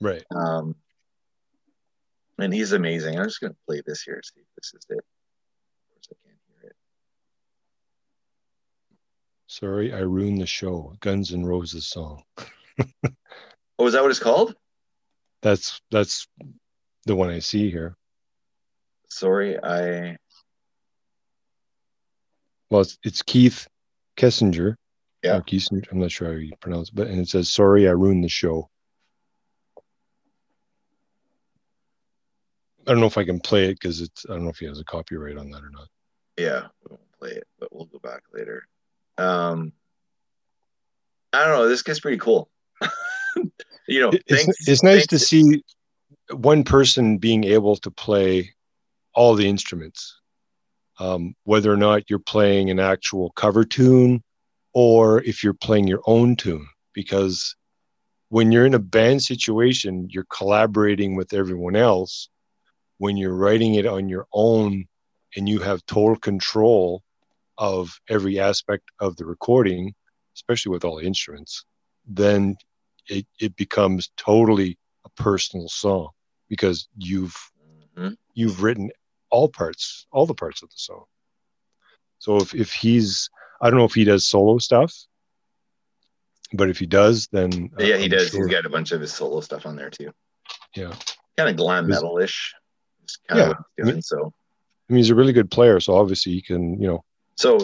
[0.02, 0.26] Right.
[0.36, 0.76] Um,
[2.40, 3.18] and he's amazing.
[3.18, 4.22] I'm just gonna play this here.
[4.22, 4.98] See if this is it.
[4.98, 6.76] Of course, I can't hear it.
[9.48, 10.94] Sorry, I ruined the show.
[11.00, 12.22] Guns N' Roses song.
[13.78, 14.56] Oh, is that what it's called?
[15.42, 16.28] That's that's
[17.06, 17.98] the one I see here.
[19.10, 20.18] Sorry, I
[22.70, 23.68] Well, it's, it's Keith
[24.18, 24.76] Kessinger.
[25.24, 25.38] Yeah.
[25.38, 27.92] Or Kissinger, I'm not sure how you pronounce it, but and it says, "Sorry, I
[27.92, 28.70] ruined the show."
[32.88, 34.26] I don't know if I can play it because it's.
[34.30, 35.88] I don't know if he has a copyright on that or not.
[36.38, 38.68] Yeah, we won't play it, but we'll go back later.
[39.18, 39.74] Um,
[41.34, 41.68] I don't know.
[41.68, 42.50] This guy's pretty cool.
[43.88, 45.64] you know, It's, thanks- it's nice to thanks- see
[46.32, 48.54] one person being able to play
[49.14, 50.20] all the instruments,
[51.00, 54.24] um, whether or not you're playing an actual cover tune
[54.74, 56.68] or if you're playing your own tune.
[56.94, 57.56] Because
[58.30, 62.30] when you're in a band situation, you're collaborating with everyone else.
[62.98, 64.86] When you're writing it on your own
[65.36, 67.04] and you have total control
[67.58, 69.94] of every aspect of the recording,
[70.36, 71.66] especially with all the instruments,
[72.08, 72.56] then
[73.08, 76.10] it, it becomes totally a personal song
[76.50, 77.36] because you've
[77.98, 78.16] Mhm.
[78.34, 78.92] you've written
[79.30, 81.06] all parts all the parts of the song
[82.20, 83.30] so if, if he's
[83.62, 84.94] i don't know if he does solo stuff
[86.54, 88.30] but if he does then uh, Yeah, he I'm does.
[88.30, 90.12] sure- He's got a bunch of his solo stuff on there too.
[90.76, 90.94] yeah
[91.38, 92.54] Kind of glam metal-ish.
[93.28, 94.02] Kind Yeah, of what he's doing.
[94.02, 94.34] So,
[94.90, 97.04] i mean he's a really good player so obviously he can you know
[97.36, 97.58] so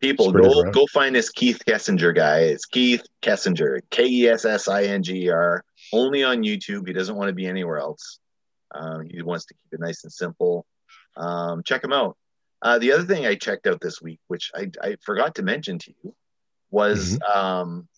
[0.00, 2.40] People, Spread go go find this Keith Kessinger guy.
[2.40, 5.64] It's Keith Kessinger, K E S S I N G E R.
[5.92, 6.86] Only on YouTube.
[6.86, 8.20] He doesn't want to be anywhere else.
[8.72, 10.66] Um, he wants to keep it nice and simple.
[11.16, 12.16] Um, check him out.
[12.62, 15.78] Uh, the other thing I checked out this week, which I, I forgot to mention
[15.78, 16.14] to you,
[16.70, 17.88] was um,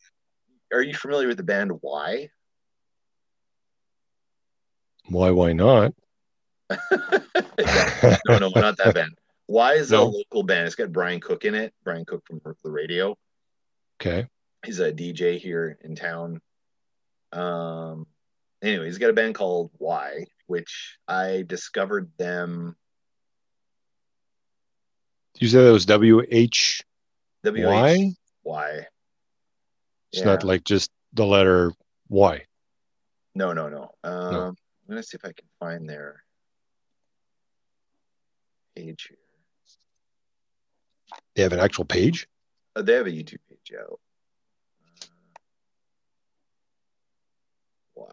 [0.73, 2.31] are you familiar with the band Y?
[5.09, 5.31] Why?
[5.31, 5.93] Why not?
[6.71, 8.17] Yeah.
[8.29, 9.13] no, no, not that band.
[9.51, 10.05] Y is No.
[10.05, 10.67] a local band.
[10.67, 11.75] It's got Brian Cook in it.
[11.83, 13.17] Brian Cook from the radio.
[14.01, 14.29] okay.
[14.65, 16.41] He's a DJ here in town.
[17.33, 18.07] Um,
[18.63, 22.77] anyway, he's got a band called Why, which I discovered them.
[25.39, 26.83] You said it was W H.
[27.43, 28.13] W Y?
[28.45, 28.87] Y.
[30.13, 31.73] It's not like just the letter
[32.09, 32.45] Y.
[33.35, 33.95] no, no, no.
[34.05, 34.57] Um, I'm
[34.89, 36.23] gonna see if I can find their
[38.77, 39.17] page here.
[41.35, 42.29] They have an actual page.
[42.75, 44.01] Uh, they have a YouTube page out.
[44.93, 45.07] Uh,
[47.95, 48.11] why?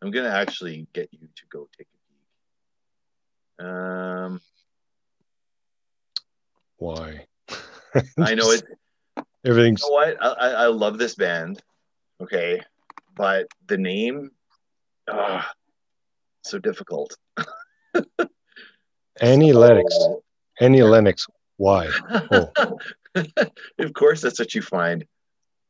[0.00, 3.66] I'm gonna actually get you to go take a peek.
[3.66, 4.40] Um,
[6.76, 7.26] Why?
[8.18, 8.62] I know it.
[9.44, 10.16] Everything's You know what?
[10.22, 11.60] I, I, I love this band.
[12.20, 12.60] Okay,
[13.16, 14.30] but the name,
[15.08, 15.50] ah,
[16.42, 17.16] so difficult.
[19.20, 19.96] Annie Lennox.
[20.60, 21.26] Annie Lennox.
[21.56, 21.88] Why?
[22.30, 22.78] Oh.
[23.78, 25.04] of course, that's what you find.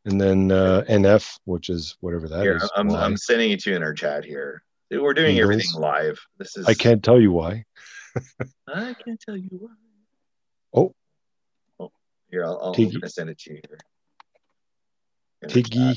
[0.04, 2.62] And then uh, NF, which is whatever that is.
[2.62, 2.90] Here, I'm.
[2.90, 4.62] I'm sending it to you in our chat here.
[4.90, 5.50] We're doing Eagles.
[5.50, 6.18] everything live.
[6.38, 7.64] This is I can't tell you why.
[8.68, 9.70] I can't tell you why.
[10.74, 10.94] Oh.
[11.78, 11.92] Oh,
[12.30, 12.98] here I'll, I'll Tiggy.
[13.08, 13.78] send it to you here.
[15.48, 15.96] Tiggy.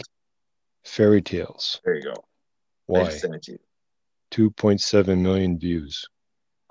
[0.83, 1.79] Fairy Tales.
[1.85, 2.11] There you go.
[2.11, 2.13] I
[2.87, 3.05] Why?
[3.05, 3.59] just sent it to you.
[4.49, 6.05] 2.7 million views.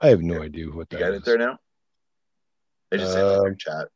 [0.00, 1.18] I have no idea what You got is.
[1.18, 1.58] it there now?
[2.92, 3.88] I just sent it in Um, chat.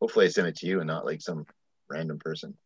[0.00, 1.46] Hopefully, I sent it to you and not like some
[1.88, 2.56] random person.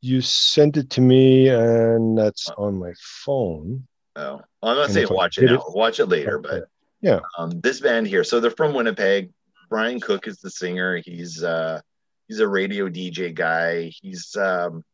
[0.00, 3.86] You sent it to me, and that's on my phone.
[4.16, 5.54] Oh, well, I'm not saying watch it now.
[5.56, 6.38] it- Watch it later.
[6.38, 6.48] Okay.
[6.48, 6.68] But
[7.00, 7.20] Yeah.
[7.38, 8.22] um, this band here.
[8.24, 9.32] So they're from Winnipeg.
[9.70, 10.98] Brian Cook is the singer.
[11.04, 11.80] He's uh,
[12.28, 13.90] he's a radio DJ guy.
[14.00, 14.84] He's um,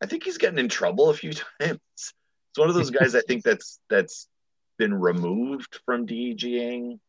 [0.00, 1.80] I think he's gotten in trouble a few times.
[1.94, 2.14] It's
[2.56, 4.28] one of those guys I think that's that's
[4.78, 7.00] been removed from DJing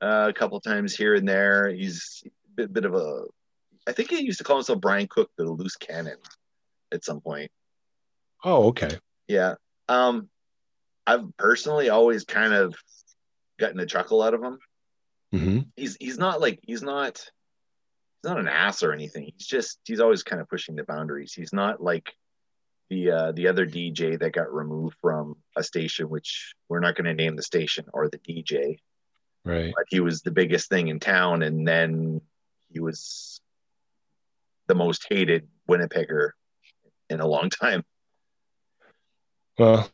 [0.00, 1.68] uh, a couple times here and there.
[1.68, 3.24] He's a bit, bit of a
[3.86, 6.18] I think he used to call himself Brian Cook, the loose cannon,
[6.92, 7.50] at some point.
[8.44, 8.98] Oh, okay.
[9.26, 9.54] Yeah.
[9.88, 10.28] Um,
[11.06, 12.74] I've personally always kind of
[13.58, 14.58] gotten a chuckle out of him.
[15.32, 19.32] hmm He's he's not like he's not he's not an ass or anything.
[19.36, 21.32] He's just he's always kind of pushing the boundaries.
[21.32, 22.12] He's not like
[22.90, 27.06] the uh, the other DJ that got removed from a station, which we're not going
[27.06, 28.78] to name the station or the DJ,
[29.44, 29.72] Right.
[29.74, 32.20] but he was the biggest thing in town, and then
[32.70, 33.40] he was
[34.66, 36.30] the most hated Winnipegger
[37.08, 37.84] in a long time.
[39.58, 39.90] Well,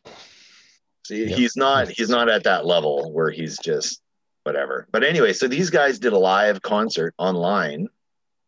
[1.05, 1.35] See, Yeah.
[1.35, 4.01] he's not he's not at that level where he's just
[4.43, 4.87] whatever.
[4.91, 7.87] But anyway, so these guys did a live concert online.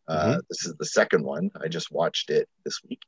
[0.07, 1.51] Uh, This is the second one.
[1.61, 3.01] I just watched it this week.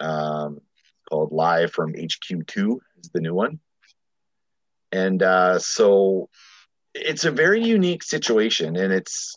[0.00, 0.60] Um,
[1.08, 3.60] called Live from HQ2 is the new one,
[4.92, 6.28] and uh, so
[6.96, 9.34] it's a very unique situation, and it's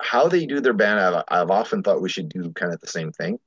[0.00, 1.00] how they do their band.
[1.00, 3.38] I've, I've often thought we should do kind of the same thing.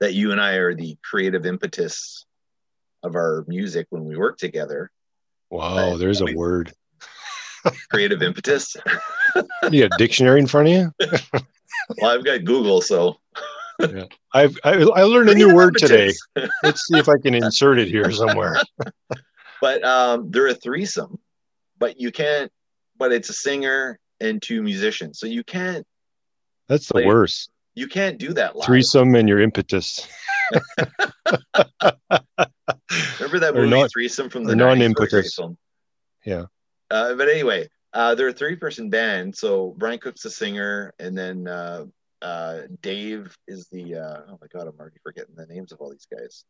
[0.00, 2.24] That you and I are the creative impetus
[3.02, 4.90] of our music when we work together.
[5.50, 5.98] wow, Right.
[5.98, 6.72] there's a We- word.
[7.90, 8.76] Creative impetus.
[9.70, 10.92] You got a dictionary in front of you?
[12.00, 13.18] Well, I've got Google, so
[14.34, 16.12] I've I, I learned a new Creative word today.
[16.62, 18.56] Let's see if I can insert it here somewhere.
[19.60, 21.18] But um, they're a threesome,
[21.78, 22.50] but you can't.
[22.96, 25.86] But it's a singer and two musicians, so you can't
[26.68, 27.50] That's the worst.
[27.74, 28.66] you can't do that live.
[28.66, 30.06] Threesome and your impetus.
[33.20, 35.38] Remember that movie not- Threesome from the non-impetus.
[36.24, 36.46] Yeah.
[36.90, 39.36] Uh, but anyway, uh, they're a three-person band.
[39.36, 41.84] So Brian Cook's the singer, and then uh,
[42.22, 43.94] uh, Dave is the.
[43.94, 46.44] Uh, oh my god, I'm already forgetting the names of all these guys.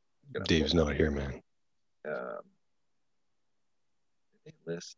[0.46, 1.42] Dave's not here, man.
[2.06, 2.40] Um,
[4.66, 4.96] list?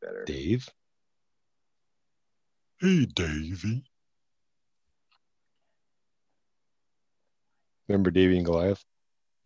[0.00, 0.24] They better.
[0.24, 0.68] Dave?
[2.80, 3.84] Hey, Davey.
[7.88, 8.84] Remember Davey and Goliath?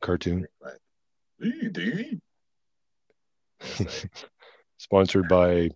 [0.00, 0.46] Cartoon.
[1.40, 2.20] Hey, Davey.
[4.78, 5.70] Sponsored by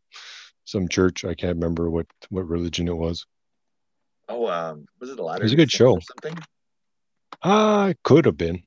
[0.64, 1.24] some church.
[1.24, 3.24] I can't remember what, what religion it was.
[4.28, 5.42] Oh, um, was it a ladder?
[5.42, 5.98] It was a good show.
[6.00, 6.38] something?
[7.42, 8.62] Ah, it could have been.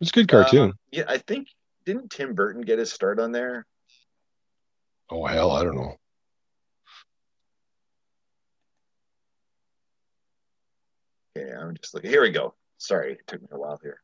[0.00, 0.70] It's a good cartoon.
[0.70, 1.48] Um, yeah, I think
[1.86, 3.64] didn't Tim Burton get his start on there?
[5.14, 5.94] Oh hell, I don't know.
[11.36, 12.08] Okay, I'm just looking.
[12.08, 12.54] Here we go.
[12.78, 14.00] Sorry, it took me a while here.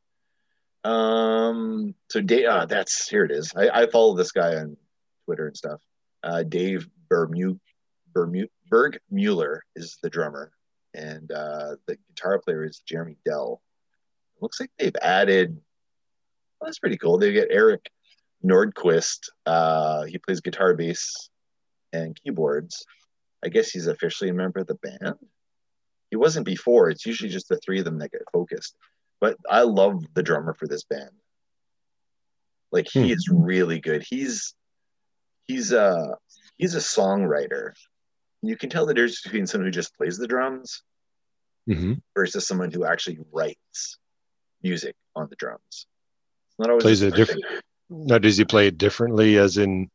[0.85, 3.55] Um, so Dave, uh, that's here it is.
[3.57, 4.77] I, I follow this guy on
[5.25, 5.81] Twitter and stuff.
[6.23, 7.59] Uh, Dave Bermu,
[8.13, 10.53] Bermu, Berg Mueller is the drummer,
[10.93, 13.63] and uh, the guitar player is Jeremy Dell.
[14.43, 15.59] looks like they've added.
[16.61, 17.17] Well, that's pretty cool.
[17.17, 17.91] They get Eric
[18.45, 19.29] Nordquist.
[19.47, 21.31] Uh, he plays guitar, bass,
[21.93, 22.85] and keyboards.
[23.45, 25.15] I guess he's officially a member of the band.
[26.11, 26.91] He wasn't before.
[26.91, 28.77] It's usually just the three of them that get focused.
[29.21, 31.11] But I love the drummer for this band.
[32.73, 33.13] Like he Hmm.
[33.13, 34.03] is really good.
[34.09, 34.55] He's
[35.47, 36.17] he's a
[36.57, 37.73] he's a songwriter.
[38.43, 40.83] You can tell the difference between someone who just plays the drums
[41.67, 43.99] hmm versus someone who actually writes
[44.63, 45.61] music on the drums.
[45.71, 47.45] It's not always Plays a different-.
[47.91, 49.91] Now, does he play it differently, as in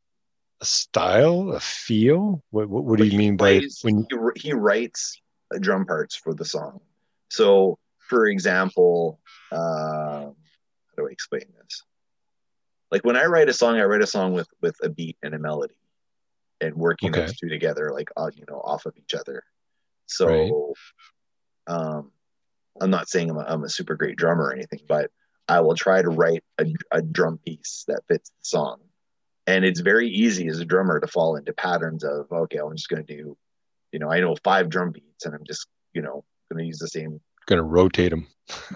[0.61, 2.43] a style, a feel?
[2.49, 4.07] What What, what do you mean by plays- when?
[4.09, 5.21] he, he writes
[5.53, 6.79] uh, drum parts for the song.
[7.29, 7.77] So,
[8.09, 9.19] for example,
[9.51, 10.33] uh, how
[10.97, 11.83] do I explain this?
[12.91, 15.33] Like when I write a song, I write a song with with a beat and
[15.33, 15.75] a melody,
[16.61, 17.21] and working Okay.
[17.21, 19.43] those two together, like uh, you know, off of each other.
[20.05, 20.73] So,
[21.67, 22.11] um,
[22.81, 25.09] I'm not saying I'm a, I'm a super great drummer or anything, but
[25.47, 28.79] I will try to write a, a drum piece that fits the song.
[29.45, 32.87] And it's very easy as a drummer to fall into patterns of, okay, I'm just
[32.87, 33.37] going to do,
[33.91, 36.79] you know, I know five drum beats and I'm just, you know, going to use
[36.79, 38.27] the same Going to rotate them.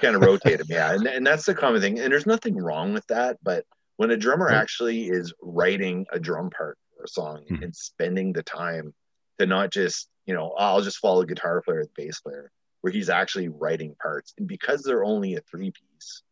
[0.01, 0.67] kind of rotate them.
[0.69, 0.91] Yeah.
[0.93, 1.99] And, and that's the common thing.
[1.99, 3.37] And there's nothing wrong with that.
[3.41, 3.65] But
[3.95, 4.55] when a drummer Right.
[4.55, 7.63] actually is writing a drum part for a song Mhm.
[7.63, 8.93] and spending the time
[9.39, 12.51] to not just, you know, "Oh, I'll just follow a guitar player, the bass player,
[12.81, 14.33] where he's actually writing parts.
[14.37, 16.23] And because they're only a three piece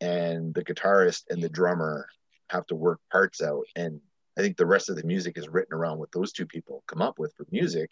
[0.00, 2.08] and the guitarist and the drummer
[2.50, 3.64] have to work parts out.
[3.74, 4.00] And
[4.38, 7.02] I think the rest of the music is written around what those two people come
[7.02, 7.90] up with for music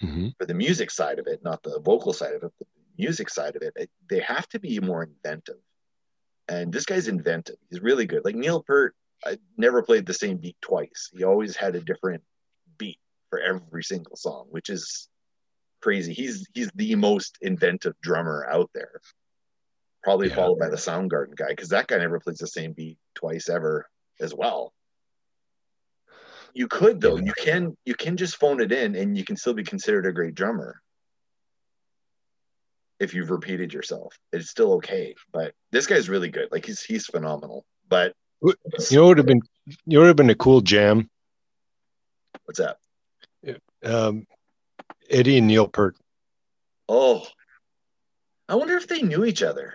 [0.00, 2.66] hmm for the music side of it, not the vocal side of it, the
[2.98, 5.56] music side of it, it, they have to be more inventive.
[6.48, 7.56] And this guy's inventive.
[7.70, 8.24] He's really good.
[8.24, 11.10] Like Neil Peart, I never played the same beat twice.
[11.16, 12.22] He always had a different
[12.78, 12.98] beat
[13.30, 15.08] for every single song, which is
[15.80, 16.12] crazy.
[16.12, 19.00] He's he's the most inventive drummer out there.
[20.06, 20.36] Probably Yeah.
[20.36, 23.90] followed by the Soundgarden guy, because that guy never plays the same beat twice ever
[24.20, 24.72] as well.
[26.54, 27.16] You could though.
[27.16, 30.12] You can you can just phone it in and you can still be considered a
[30.12, 30.80] great drummer.
[33.00, 34.16] If you've repeated yourself.
[34.32, 35.16] It's still okay.
[35.32, 36.52] But this guy's really good.
[36.52, 37.66] Like he's he's phenomenal.
[37.88, 38.54] But You
[38.92, 39.42] know, what would have been.
[39.66, 41.10] You know, would have been a cool jam.
[42.44, 42.76] what's that?
[43.82, 44.24] Um,
[45.10, 45.96] Eddie and Neil Peart.
[46.88, 47.26] Oh.
[48.48, 49.74] I wonder if they knew each other.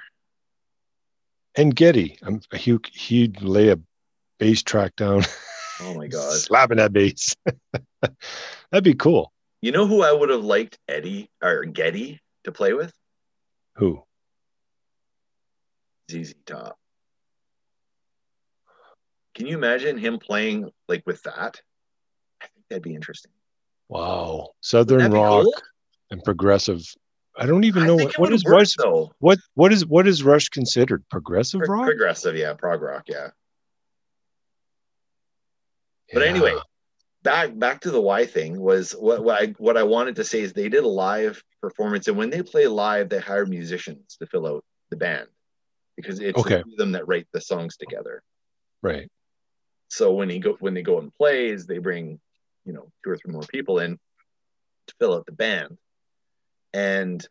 [1.55, 2.17] And Geddy.
[2.23, 3.79] Um, he he'd lay a
[4.39, 5.23] bass track down,
[5.81, 6.33] Oh my god.
[6.33, 7.35] slapping that bass.
[8.71, 9.31] That'd be cool.
[9.61, 12.93] You know who I would have liked Eddie or Geddy to play with?
[13.75, 14.03] Who?
[16.09, 16.77] ZZ Top.
[19.35, 21.61] Can you imagine him playing like with that?
[22.41, 23.31] I think that'd be interesting.
[23.87, 25.53] Wow, Southern rock cool.
[26.09, 26.81] and progressive.
[27.37, 28.75] I don't even know what, what is work, Rush.
[28.75, 29.11] though.
[29.19, 31.03] What what is what is Rush considered?
[31.09, 31.85] Progressive Pro- rock.
[31.85, 33.29] Progressive, yeah, prog rock, yeah.
[36.13, 36.29] But Yeah.
[36.29, 36.55] anyway,
[37.23, 40.41] back back to the why thing was what, what I what I wanted to say
[40.41, 44.25] is they did a live performance, and when they play live, they hire musicians to
[44.25, 45.29] fill out the band
[45.95, 46.63] because it's Okay.
[46.65, 48.21] the them that write the songs together.
[48.81, 49.09] right.
[49.89, 52.19] So when he go when they go and plays, they bring
[52.65, 53.97] you know two or three more people in
[54.87, 55.77] to fill out the band,
[56.73, 57.25] and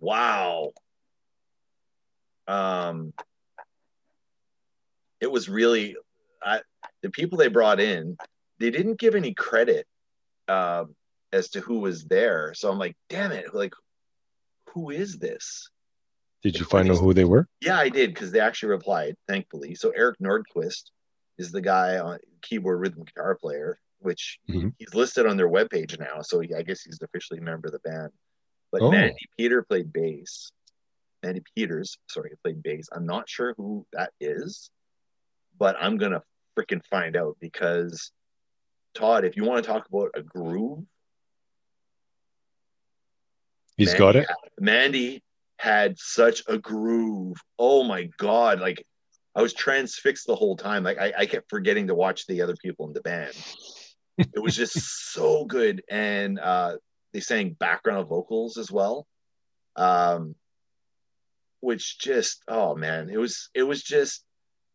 [0.00, 0.72] wow,
[2.46, 3.12] um,
[5.20, 5.96] it was really
[6.42, 6.60] I,
[7.02, 8.16] the people they brought in.
[8.58, 9.86] They didn't give any credit
[10.48, 10.84] uh,
[11.32, 13.74] as to who was there, so I'm like, damn it, like
[14.70, 15.70] who is this?
[16.42, 17.48] Did you find out who they were?
[17.60, 19.74] Yeah, I did because they actually replied, thankfully.
[19.74, 20.90] So Eric Nordquist
[21.38, 24.74] is the guy on keyboard rhythm guitar player, which Mhm.
[24.78, 26.20] he's listed on their webpage now.
[26.20, 28.12] So he, I guess he's officially a member of the band.
[28.74, 28.90] But Oh.
[28.90, 30.50] Mandy Peter played bass.
[31.22, 32.88] Mandy Peters, sorry, played bass.
[32.90, 34.68] I'm not sure who that is,
[35.56, 36.24] but I'm gonna
[36.58, 38.10] freaking find out because
[38.94, 40.84] Todd, if you want to talk about a groove,
[43.76, 44.28] He's Mandy got it.
[44.28, 45.22] had- Mandy
[45.60, 47.36] had such a groove.
[47.60, 48.58] Oh my god!
[48.60, 48.84] Like
[49.36, 50.82] I was transfixed the whole time.
[50.82, 53.34] Like I, I kept forgetting to watch the other people in the band.
[54.18, 54.74] it was just
[55.12, 56.76] so good, and uh,
[57.14, 59.06] they sang background vocals as well,
[59.76, 60.34] um,
[61.60, 64.22] which just oh man, it was it was just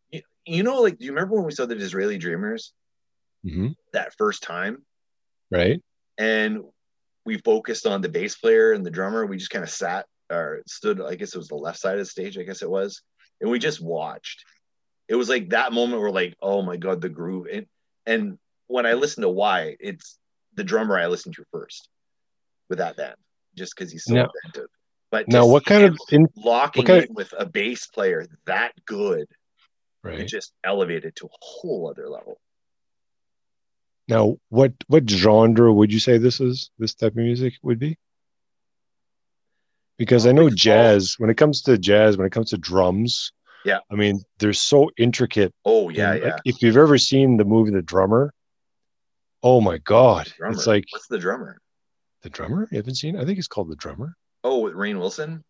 [0.09, 2.73] you, you know like do you remember when we saw the Disraeli Dreamers?
[3.43, 4.85] hmm that first time,
[5.49, 5.81] Right.
[6.17, 6.59] and
[7.25, 9.25] we focused on the bass player and the drummer.
[9.25, 11.01] We just kind of sat or stood.
[11.01, 12.37] I guess it was the left side of the stage.
[12.37, 13.01] I guess it was,
[13.41, 14.45] and we just watched.
[15.07, 17.47] It was like that moment where like, oh my god, the groove.
[17.51, 17.65] And
[18.05, 18.37] and
[18.67, 20.17] when I listen to why, it's
[20.53, 21.89] the drummer I listened to first
[22.69, 23.17] with that
[23.55, 24.69] just because he's so Now- inventive.
[25.11, 29.21] But Now, what kind of in, locking kind in with a bass player that good,
[29.21, 29.27] it
[30.03, 32.39] right just elevated to a whole other level.
[34.07, 34.37] now?
[34.49, 36.69] What what genre would you say this is?
[36.77, 37.97] This type of music would be?
[39.97, 41.15] Because I know jazz.
[41.17, 43.31] When it comes to jazz, when it comes to drums,
[43.65, 43.79] Yeah.
[43.91, 45.53] I mean they're so intricate.
[45.65, 46.31] Oh yeah, and, yeah.
[46.33, 48.31] like, if you've ever seen the movie The Drummer,
[49.41, 50.53] oh my god, drummer.
[50.55, 51.57] it's like what's the drummer?
[52.21, 52.67] The drummer.
[52.71, 53.17] You haven't seen?
[53.17, 54.13] I think it's called The Drummer.
[54.43, 55.43] Oh, with Rainn Wilson,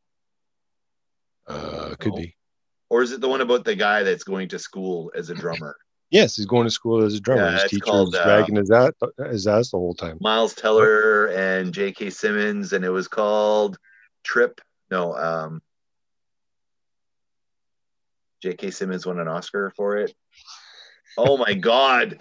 [1.48, 2.18] Uh, could No.
[2.18, 2.36] be.
[2.90, 5.76] or is it the one about the guy that's going to school as a drummer?
[6.12, 7.46] Yes, he's going to school as a drummer.
[7.52, 8.94] Yeah, His teacher called, is uh, dragging his ass,
[9.30, 10.18] his ass the whole time.
[10.20, 12.10] Miles Teller and J.K.
[12.10, 13.78] Simmons, and it was called
[14.24, 14.60] Trip.
[14.90, 15.62] No, um,
[18.42, 18.72] J.K.
[18.72, 20.12] Simmons won an Oscar for it.
[21.16, 22.18] Oh my God,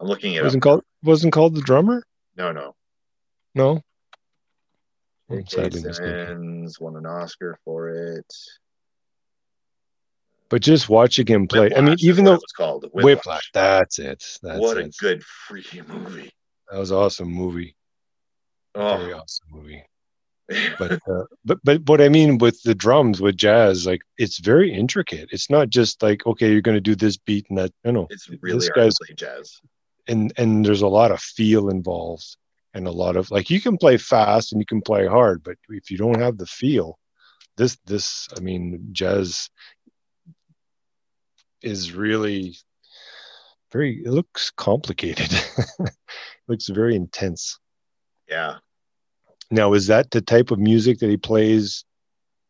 [0.00, 2.04] I'm looking at it wasn't called wasn't called the drummer.
[2.38, 2.74] No, no.
[3.54, 3.82] No.
[5.30, 5.48] I'm J.K.
[5.62, 6.26] sadly mistaken.
[6.28, 8.32] Simmons won an Oscar for it.
[10.48, 11.70] But just watching him play.
[11.76, 13.50] I mean, even though it was called Whiplash.
[13.52, 14.24] That's it.
[14.42, 16.30] That's what a good freaking movie.
[16.70, 17.74] That was an awesome movie.
[18.76, 19.82] Very Oh, awesome movie.
[20.78, 24.72] But uh, but but what I mean with the drums with jazz, like it's very
[24.72, 25.30] intricate.
[25.32, 27.72] It's not just like okay, you're going to do this beat and that.
[27.84, 29.60] You know, it's really this hard guy's- to play jazz.
[30.06, 32.36] and and there's a lot of feel involved
[32.76, 35.56] and a lot of like you can play fast and you can play hard but
[35.70, 36.98] if you don't have the feel
[37.56, 39.48] this this i mean jazz
[41.62, 42.56] is really
[43.72, 45.32] very it looks complicated
[45.80, 45.90] it
[46.48, 47.58] looks very intense
[48.28, 48.56] Yeah.
[49.50, 51.84] now is that the type of music that he plays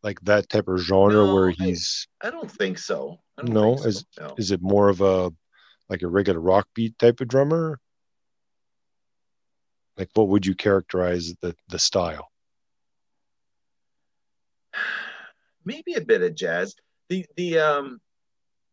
[0.03, 3.17] like that type of genre No, where I- he's I don't think so.
[3.37, 3.87] I don't No, think so.
[3.89, 4.35] is- no.
[4.37, 5.31] is it more of a
[5.89, 7.79] like a regular rock beat type of drummer
[9.97, 12.29] like what would you characterize the the style
[15.67, 16.75] maybe a bit of jazz.
[17.09, 17.99] The the um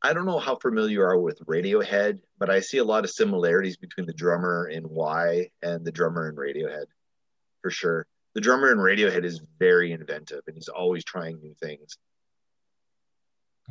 [0.03, 3.11] I don't know how familiar you are with Radiohead, but I see a lot of
[3.11, 6.85] similarities between the drummer in Y and the drummer in Radiohead,
[7.63, 8.07] for sure.
[8.35, 11.99] The drummer in Radiohead is very inventive and he's always trying new things.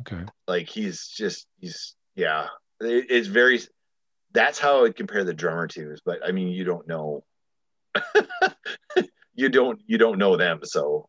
[0.00, 2.48] okay Like he's just he's yeah,
[2.80, 3.60] it, it's very.
[4.32, 5.92] That's how I would compare the drummer to.
[5.92, 7.24] Is, but I mean, you don't know.
[9.34, 11.08] you don't you don't know them, so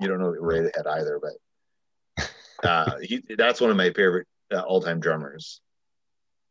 [0.00, 1.20] you don't know Radiohead either.
[1.20, 2.30] But
[2.68, 5.60] uh, he that's one of my favorite uh, all-time drummers.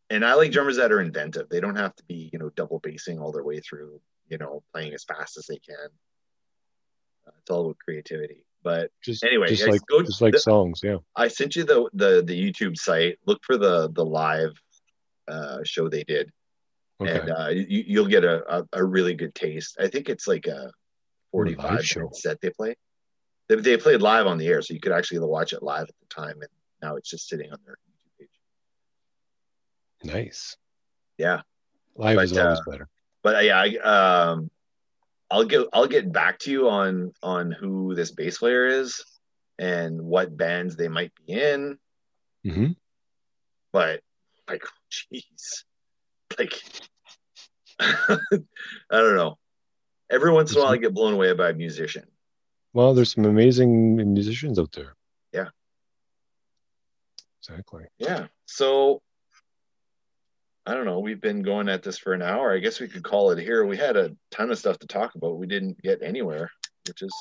[0.10, 1.50] And I like drummers that are inventive.
[1.50, 4.62] They don't have to be, you know, double bassing all their way through, you know,
[4.74, 5.90] playing as fast as they can.
[7.26, 8.46] Uh, it's all about creativity.
[8.62, 11.90] But just Anyway, just like go- just like the- songs yeah I sent you the
[11.94, 13.18] the the YouTube site.
[13.26, 14.54] Look for the the live
[15.28, 16.32] uh, show they did,
[17.02, 19.78] okay and uh, you, you'll get a, a a really good taste.
[19.80, 20.72] I think it's like a
[21.32, 22.00] 45 show.
[22.02, 22.76] minute set they play.
[23.50, 25.96] They, they played live on the air, so you could actually watch it live at
[26.00, 26.50] the time, and
[26.82, 27.78] now it's just sitting on their
[28.20, 28.28] YouTube
[30.04, 30.14] page.
[30.14, 30.58] nice
[31.18, 31.42] Yeah,
[31.96, 32.90] live But, is always uh, better
[33.24, 34.52] but uh, yeah, I, um,
[35.32, 39.04] I'll get I'll get back to you on on who this bass player is
[39.58, 41.80] and what bands they might be in.
[42.46, 42.72] Mm-hmm.
[43.72, 44.02] but
[44.50, 45.64] like jeez
[46.40, 46.62] like
[48.00, 48.18] i
[48.92, 49.38] don't know.
[50.12, 52.06] Every once in a while i get blown away by a musician.
[52.74, 54.96] Well there's some amazing musicians out there.
[55.34, 55.48] Yeah.
[57.42, 57.86] exactly.
[57.98, 58.28] Yeah.
[58.46, 59.02] So
[60.66, 61.00] i don't know.
[61.00, 62.54] We've been going at this for an hour.
[62.54, 63.66] I guess we could call it here.
[63.66, 65.38] We had a ton of stuff to talk about.
[65.38, 66.52] We didn't get anywhere
[66.88, 67.14] which is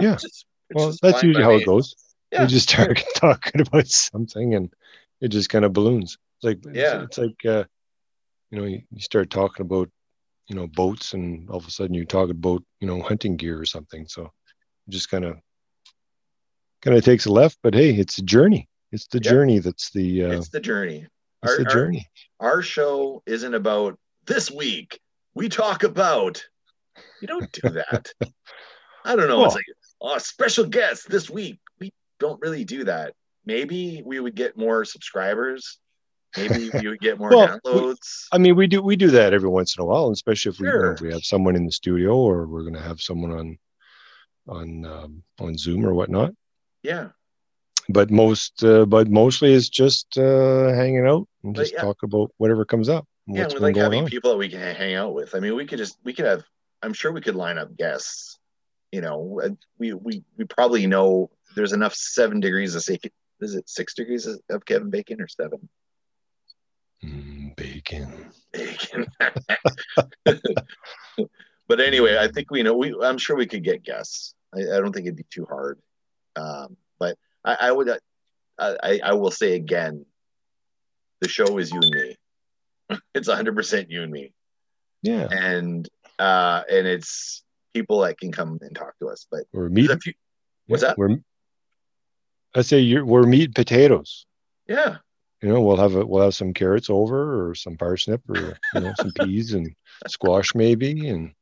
[0.00, 0.12] Yeah.
[0.12, 1.62] which is- which well that's usually how me.
[1.62, 1.94] it goes.
[2.30, 2.42] Yeah.
[2.42, 4.72] we just start talking about something and
[5.20, 6.16] it just kind of balloons.
[6.38, 7.02] It's like it's- Yeah.
[7.02, 7.64] it's, like uh
[8.52, 9.90] you know you, you start talking about
[10.46, 13.58] you know boats and all of a sudden you're talking about you know hunting gear
[13.58, 14.06] or something.
[14.06, 14.24] So
[14.86, 15.38] it just kind of
[16.82, 18.68] kind of takes a left but hey it's a journey.
[18.92, 19.30] It's the Yeah.
[19.30, 21.06] journey that's the uh it's the journey.
[21.42, 22.06] it's our, the journey.
[22.40, 25.00] our show isn't about this week.
[25.34, 26.44] We talk about
[27.22, 28.12] you don't do that.
[29.04, 29.44] I don't know.
[29.46, 29.64] It's Well- like
[30.02, 31.58] oh special guest this week.
[31.80, 31.90] We
[32.20, 33.14] don't really do that.
[33.46, 35.78] Maybe we would get more subscribers
[36.36, 39.32] maybe we would get more Well, we- downloads I mean, we do we do that
[39.34, 41.66] every once in a while, especially if we, you know, if we have someone in
[41.66, 43.58] the studio or we're going to have someone on
[44.48, 46.32] on um, on Zoom or whatnot.
[46.82, 47.08] yeah
[47.88, 51.82] But most, uh, but mostly it's just uh, hanging out and But just yeah.
[51.82, 53.04] talk about whatever comes up.
[53.26, 54.10] Yeah, we like having on.
[54.10, 55.34] people that we can hang out with.
[55.34, 56.42] I mean, we could just we could have.
[56.82, 58.38] I'm sure we could line up guests.
[58.90, 62.82] You know, uh, we we we probably know there's enough seven degrees of
[63.40, 65.68] is it six degrees of Kevin Bacon or seven
[67.04, 68.30] Mm, bacon.
[68.52, 69.06] Bacon?
[71.68, 72.76] but anyway, I think we know.
[72.76, 74.34] We I'm sure we could get guests.
[74.54, 75.78] I, I don't think it'd be too hard.
[76.36, 77.88] Um, but I, I would.
[78.58, 80.04] I, I will say again,
[81.20, 82.16] the show is you and me.
[83.14, 84.34] It's 100 percent you and me.
[85.02, 85.26] Yeah.
[85.30, 85.88] and
[86.18, 87.42] uh and it's
[87.74, 89.90] people that can come and talk to us but We're meat.
[90.02, 90.12] few-
[90.66, 91.16] what's that We're.
[92.54, 94.26] I say you're, we're meat and potatoes.
[94.68, 94.98] yeah
[95.42, 98.80] You know, we'll have a, we'll have some carrots over, or some parsnip, or you
[98.80, 99.74] know, some peas and
[100.06, 101.32] squash maybe, and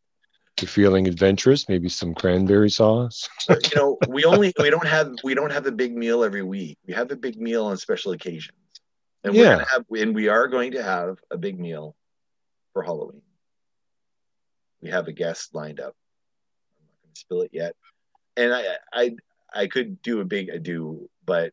[0.56, 3.28] if you're feeling adventurous, maybe some cranberry sauce.
[3.50, 6.78] You know we only we don't have we don't have a big meal every week.
[6.86, 8.56] We have a big meal on special occasions.
[9.24, 9.56] And we're Yeah.
[9.56, 11.96] gonna have and we are going to have a big meal
[12.72, 13.22] for halloween.
[14.80, 15.94] We have a guest lined up.
[16.78, 17.74] I'm not going to spill it yet.
[18.36, 19.16] And i i
[19.52, 21.52] i could do a big ado but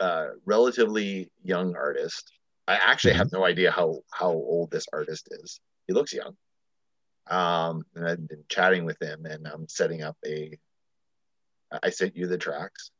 [0.00, 2.30] uh relatively young artist.
[2.68, 5.60] I actually have no idea how how old this artist is.
[5.86, 6.36] He looks young.
[7.28, 10.56] Um and i've been chatting with him and i'm setting up a
[11.82, 12.90] i sent you the tracks.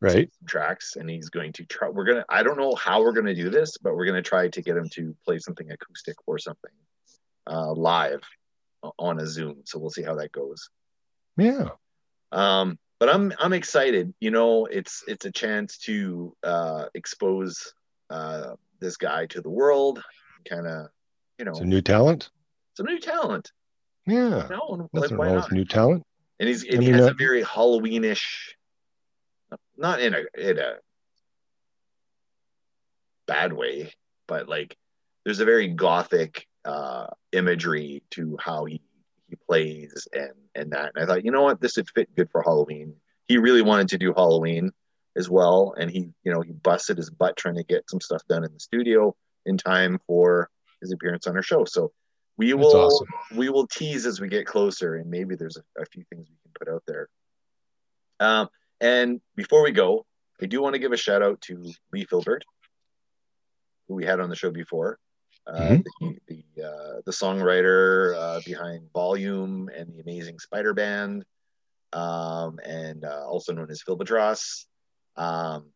[0.00, 0.30] Right.
[0.46, 3.48] tracks and he's going to try we're gonna i don't know how we're gonna do
[3.48, 6.72] this but we're gonna try to get him to play something acoustic or something
[7.46, 8.20] uh live
[8.98, 9.62] on a zoom.
[9.64, 10.68] So we'll see how that goes.
[11.36, 11.70] Yeah.
[12.32, 17.74] um but i'm i'm excited you know it's it's a chance to uh expose
[18.08, 20.02] uh this guy to the world
[20.48, 20.86] kind of
[21.38, 22.30] you know It's a new talent.
[22.78, 23.52] some new talent
[24.06, 24.48] Yeah.
[24.48, 26.02] no Nothing why wrong not with new talent.
[26.40, 28.24] and he's and I he has uh, a very Halloweenish,
[29.76, 30.72] not in a in a
[33.26, 33.92] bad way,
[34.26, 34.76] but like
[35.24, 38.80] there's a very gothic uh, imagery to how he
[39.28, 40.92] he plays and and that.
[40.94, 42.94] And I thought, you know what, this would fit good for Halloween.
[43.26, 44.70] He really wanted to do Halloween
[45.16, 48.22] as well, and he you know he busted his butt trying to get some stuff
[48.28, 49.14] done in the studio
[49.46, 50.50] in time for
[50.80, 51.64] his appearance on our show.
[51.64, 51.92] So.
[52.36, 53.06] We That's will awesome.
[53.36, 56.34] we will tease as we get closer, and maybe there's a, a few things we
[56.42, 57.08] can put out there.
[58.18, 58.48] Um,
[58.80, 60.04] and before we go,
[60.42, 62.44] I do want to give a shout out to Lee Filbert,
[63.86, 64.98] who we had on the show before,
[65.48, 65.84] Mhm.
[66.00, 71.24] the the, uh, the songwriter uh, behind Volume and the Amazing Spider Band,
[71.92, 74.64] um, and uh, also known as Philbatros.
[75.16, 75.72] Um,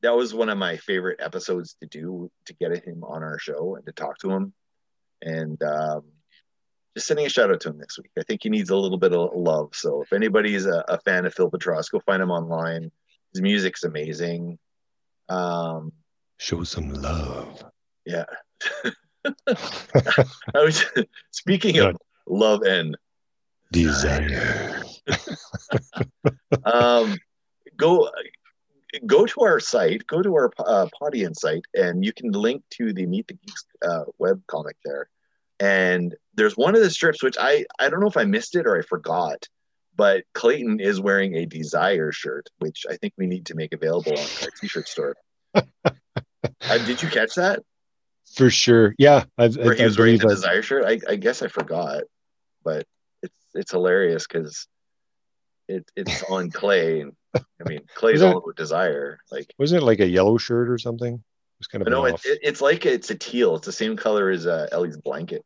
[0.00, 3.74] that was one of my favorite episodes to do to get him on our show
[3.76, 4.52] and to talk to him.
[5.20, 6.04] And um,
[6.94, 8.12] just sending a shout out to him this week.
[8.18, 9.70] I think he needs a little bit of love.
[9.74, 12.90] So if anybody's a, a fan of phil petros go find him online.
[13.32, 14.58] His music's amazing.
[15.28, 15.92] Um,
[16.42, 17.62] Show some love.
[18.04, 18.24] yeah
[19.46, 20.84] I was
[21.30, 22.96] speaking of love and
[23.70, 24.82] Desire.
[26.64, 27.16] um,
[27.76, 28.10] go
[29.06, 32.92] go to our site, go to our uh, Podbean site, and you can link to
[32.92, 35.08] the Meet the Geeks uh, web comic there.
[35.60, 38.66] And there's one of the strips which I I don't know if I missed it
[38.66, 39.46] or I forgot,
[39.94, 44.18] but Clayton is wearing a Desire shirt, which I think we need to make available
[44.18, 45.14] on our T-shirt store.
[46.44, 47.60] uh, did you catch that?
[48.34, 48.94] For sure.
[48.98, 49.24] Yeah.
[49.36, 50.84] I've, I, Where he I was wearing the Desire shirt?
[50.84, 52.04] I, I guess I forgot,
[52.64, 52.86] but
[53.22, 54.66] it's it's hilarious because
[55.68, 57.00] it it's on Clay.
[57.00, 59.18] And, I mean, Clay's Isn't all about desire.
[59.30, 61.14] Like wasn't it like a yellow shirt or something?
[61.14, 61.20] It
[61.58, 63.56] was kind of no, it, it, it's like it's a teal.
[63.56, 65.44] It's the same color as uh, Ellie's blanket,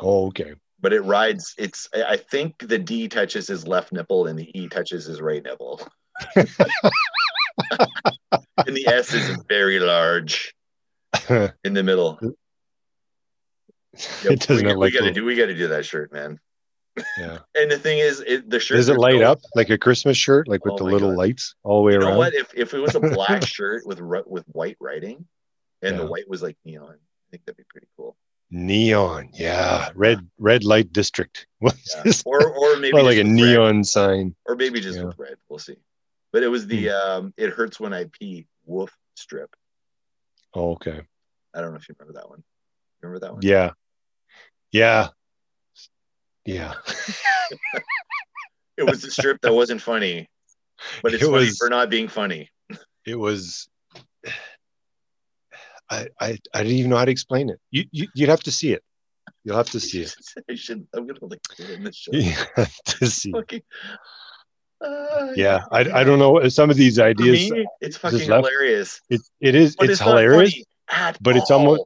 [0.00, 0.54] oh, okay.
[0.80, 1.54] but it rides.
[1.58, 5.42] It's I think the D touches his left nipple and the E touches his right
[5.42, 5.86] nipple.
[8.66, 10.54] and the S is very large
[11.64, 12.18] in the middle.
[14.24, 16.40] Yep, it doesn't we, we gotta little- do we gotta do that shirt, man.
[17.18, 17.38] yeah.
[17.54, 20.16] And the thing is, it, the shirt Does it light no- up like a Christmas
[20.16, 21.18] shirt, like with Oh the little God.
[21.18, 22.18] lights all the way You know around?
[22.18, 22.34] what?
[22.34, 25.26] If if it was a black shirt with with white writing,
[25.82, 28.16] and the white was like neon, I think that'd be pretty cool.
[28.50, 31.46] Neon, yeah, red red light district.
[31.62, 32.12] Is Yeah.
[32.26, 33.26] Or or maybe Or like a red.
[33.26, 34.34] neon sign.
[34.46, 35.04] or maybe just Yeah.
[35.04, 35.36] with red.
[35.48, 35.76] We'll see.
[36.32, 37.10] But it was the Hmm.
[37.24, 39.54] um, "It Hurts When I Pee" wolf strip.
[40.54, 41.02] Oh, okay.
[41.54, 42.42] I don't know if you remember that one.
[43.02, 43.42] Remember that one?
[43.42, 43.72] Yeah,
[44.70, 45.08] yeah,
[46.44, 46.74] yeah.
[48.78, 50.28] It was the strip that wasn't funny,
[51.02, 52.48] but it's It funny was- for not being funny.
[53.04, 53.68] It was.
[55.90, 57.60] I, I I didn't even know how to explain it.
[57.70, 58.82] You, you you'd have to see it.
[59.44, 60.14] You'll have to see it.
[60.50, 60.86] I should.
[60.94, 62.12] I'm gonna like put it in this show.
[62.14, 63.30] You have to see.
[63.32, 63.62] Fucking-
[64.82, 67.50] uh, Yeah, I, I don't know some of these ideas.
[67.50, 69.00] me, it's fucking hilarious.
[69.08, 70.62] It it is But it's, not hilarious.
[71.20, 71.84] But it's almost-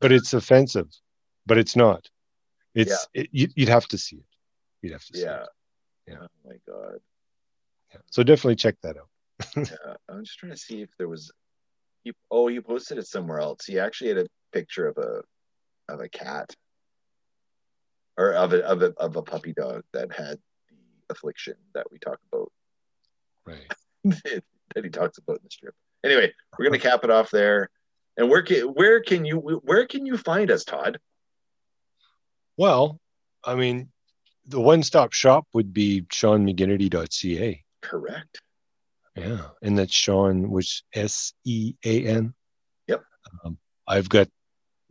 [0.00, 0.88] but it's offensive.
[1.46, 2.08] But it's not.
[2.74, 4.24] It's it, you, you'd have to see it.
[4.82, 5.42] You'd have to see yeah.
[5.42, 5.48] it.
[6.08, 6.16] Yeah.
[6.22, 6.98] Oh my god.
[7.92, 8.00] Yeah.
[8.10, 9.08] So definitely check that out.
[9.56, 9.94] Yeah.
[10.08, 11.32] I'm just trying to see if there was.
[12.04, 13.64] He, oh, he posted it somewhere else.
[13.64, 15.22] He actually had a picture of a
[15.92, 16.54] of a cat,
[18.16, 20.38] or of a of a of a puppy dog that had
[21.10, 22.52] affliction that we talk about.
[23.44, 23.72] Right.
[24.74, 25.74] that he talks about in the strip.
[26.04, 27.70] Anyway, we're gonna cap it off there.
[28.16, 30.98] And where can where can you where can you find us, Todd?
[32.56, 32.98] Well,
[33.44, 33.90] I mean,
[34.46, 37.64] the one-stop shop would be seanmcginnity.ca.
[37.82, 38.40] Correct.
[39.16, 42.34] Yeah, and that's Sean, which S E A N.
[42.86, 43.02] Yep.
[43.44, 44.28] Um, I've got,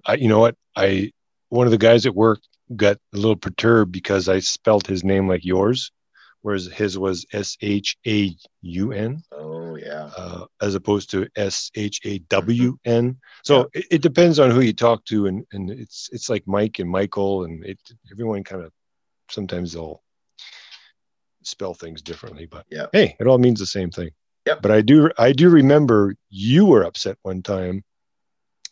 [0.05, 1.11] I you know what I
[1.49, 2.39] one of the guys at work
[2.75, 5.91] got a little perturbed because I spelled his name like yours,
[6.45, 10.11] whereas his was S H A U N Oh yeah.
[10.15, 13.17] uh, as opposed to S H A W N.
[13.43, 16.77] So it, it depends on who you talk to, and and it's it's like Mike
[16.77, 17.79] and Michael, and it
[18.11, 18.71] everyone kind of
[19.31, 20.03] sometimes they'll
[21.43, 22.87] spell things differently, but Yeah.
[22.93, 24.11] hey, it all means the same thing.
[24.45, 24.55] Yeah.
[24.61, 27.83] But I do I do remember you were upset one time,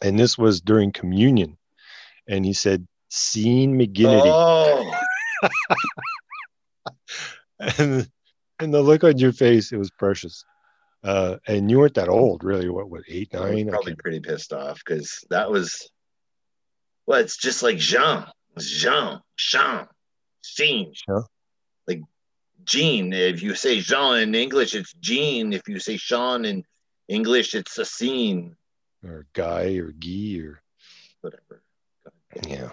[0.03, 1.57] and this was during communion,
[2.27, 4.91] and he said, "Seen McGinnity," Oh,
[7.77, 8.09] and
[8.59, 10.45] and the look on your face, it was precious.
[11.03, 12.69] Uh, and you weren't that old, really.
[12.69, 13.67] What, what, eight, nine?
[13.67, 15.89] Probably pretty pissed off because that was
[17.05, 18.25] well, it's just like Jean,
[18.57, 19.87] Jean, Jean,
[20.43, 21.23] Jean, Jean?
[21.87, 22.01] like
[22.63, 23.11] Jean.
[23.11, 25.51] If you say Jean in English, it's Jean.
[25.51, 26.63] If you say Sean in
[27.09, 28.55] English, it's a scene.
[29.03, 30.61] or Guy or Guy or
[31.21, 31.63] Whatever.
[32.47, 32.71] Yeah,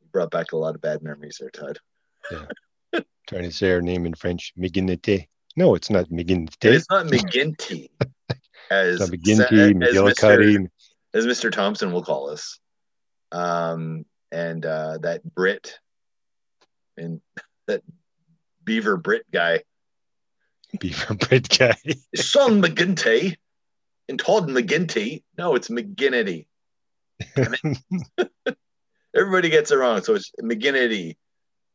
[0.00, 1.78] you brought back a lot of bad memories there, Todd.
[3.26, 5.28] Trying to say our name in French, McGinnity.
[5.56, 6.56] No, it's not McGinnity.
[6.62, 7.90] It's not McGinty,
[8.70, 10.12] as It's not McGinty, as Mr.
[10.14, 10.68] McGillicuddy.
[11.14, 11.52] as Mr.
[11.52, 12.58] Thompson will call us.
[13.30, 15.78] Um, and uh, that Brit
[16.96, 17.20] and
[17.66, 17.82] that
[18.64, 19.62] Beaver Brit guy,
[20.78, 21.76] Beaver Brit guy.
[22.14, 23.34] Sean McGinty
[24.08, 25.22] and Todd McGinty.
[25.36, 26.46] No, it's McGinnity.
[29.14, 30.02] Everybody gets it wrong.
[30.02, 31.16] So it's McGinnity.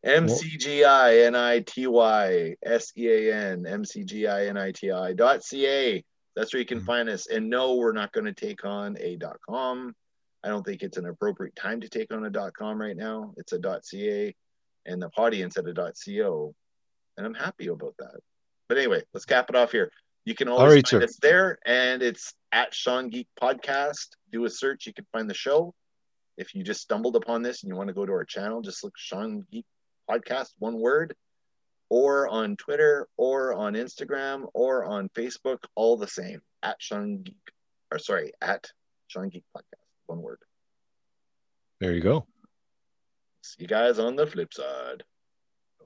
[0.03, 4.27] M C G I N I T Y S E A N M C G
[4.27, 6.03] I N I T I dot C A.
[6.35, 6.85] That's where you can Mhm.
[6.85, 7.27] find us.
[7.27, 9.95] And no, we're not going to take on a dot com.
[10.43, 13.33] I don't think it's an appropriate time to take on a dot com right now.
[13.37, 14.33] It's a dot CA
[14.85, 16.53] and the audience at a dot CO.
[17.17, 18.19] And I'm happy about that.
[18.69, 19.91] But anyway, let's cap it off here.
[20.25, 21.05] You can always right, find sir.
[21.05, 24.09] us there, and it's at Sean Geek Podcast.
[24.31, 25.73] Do a search, you can find the show.
[26.37, 28.83] If you just stumbled upon this and you want to go to our channel, just
[28.83, 29.65] look Sean Geek
[30.10, 31.16] Podcast, one word,
[31.89, 37.36] or on Twitter, or on Instagram, or on Facebook, all the same at Sean Geek,
[37.91, 38.68] or sorry, at
[39.08, 40.39] Sean Geek Podcast, one word.
[41.80, 42.26] There you go.
[43.43, 45.03] See you guys on the flip side.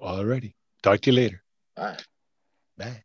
[0.02, 0.54] Alrighty.
[0.82, 1.44] Talk to you later.
[1.76, 1.98] Bye.
[2.78, 3.04] Bye.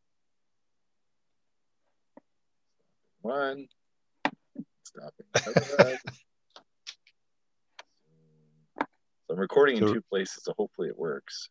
[3.21, 3.69] One.
[4.85, 5.99] Stopping.
[9.27, 11.49] So I'm recording in two places, so hopefully it works.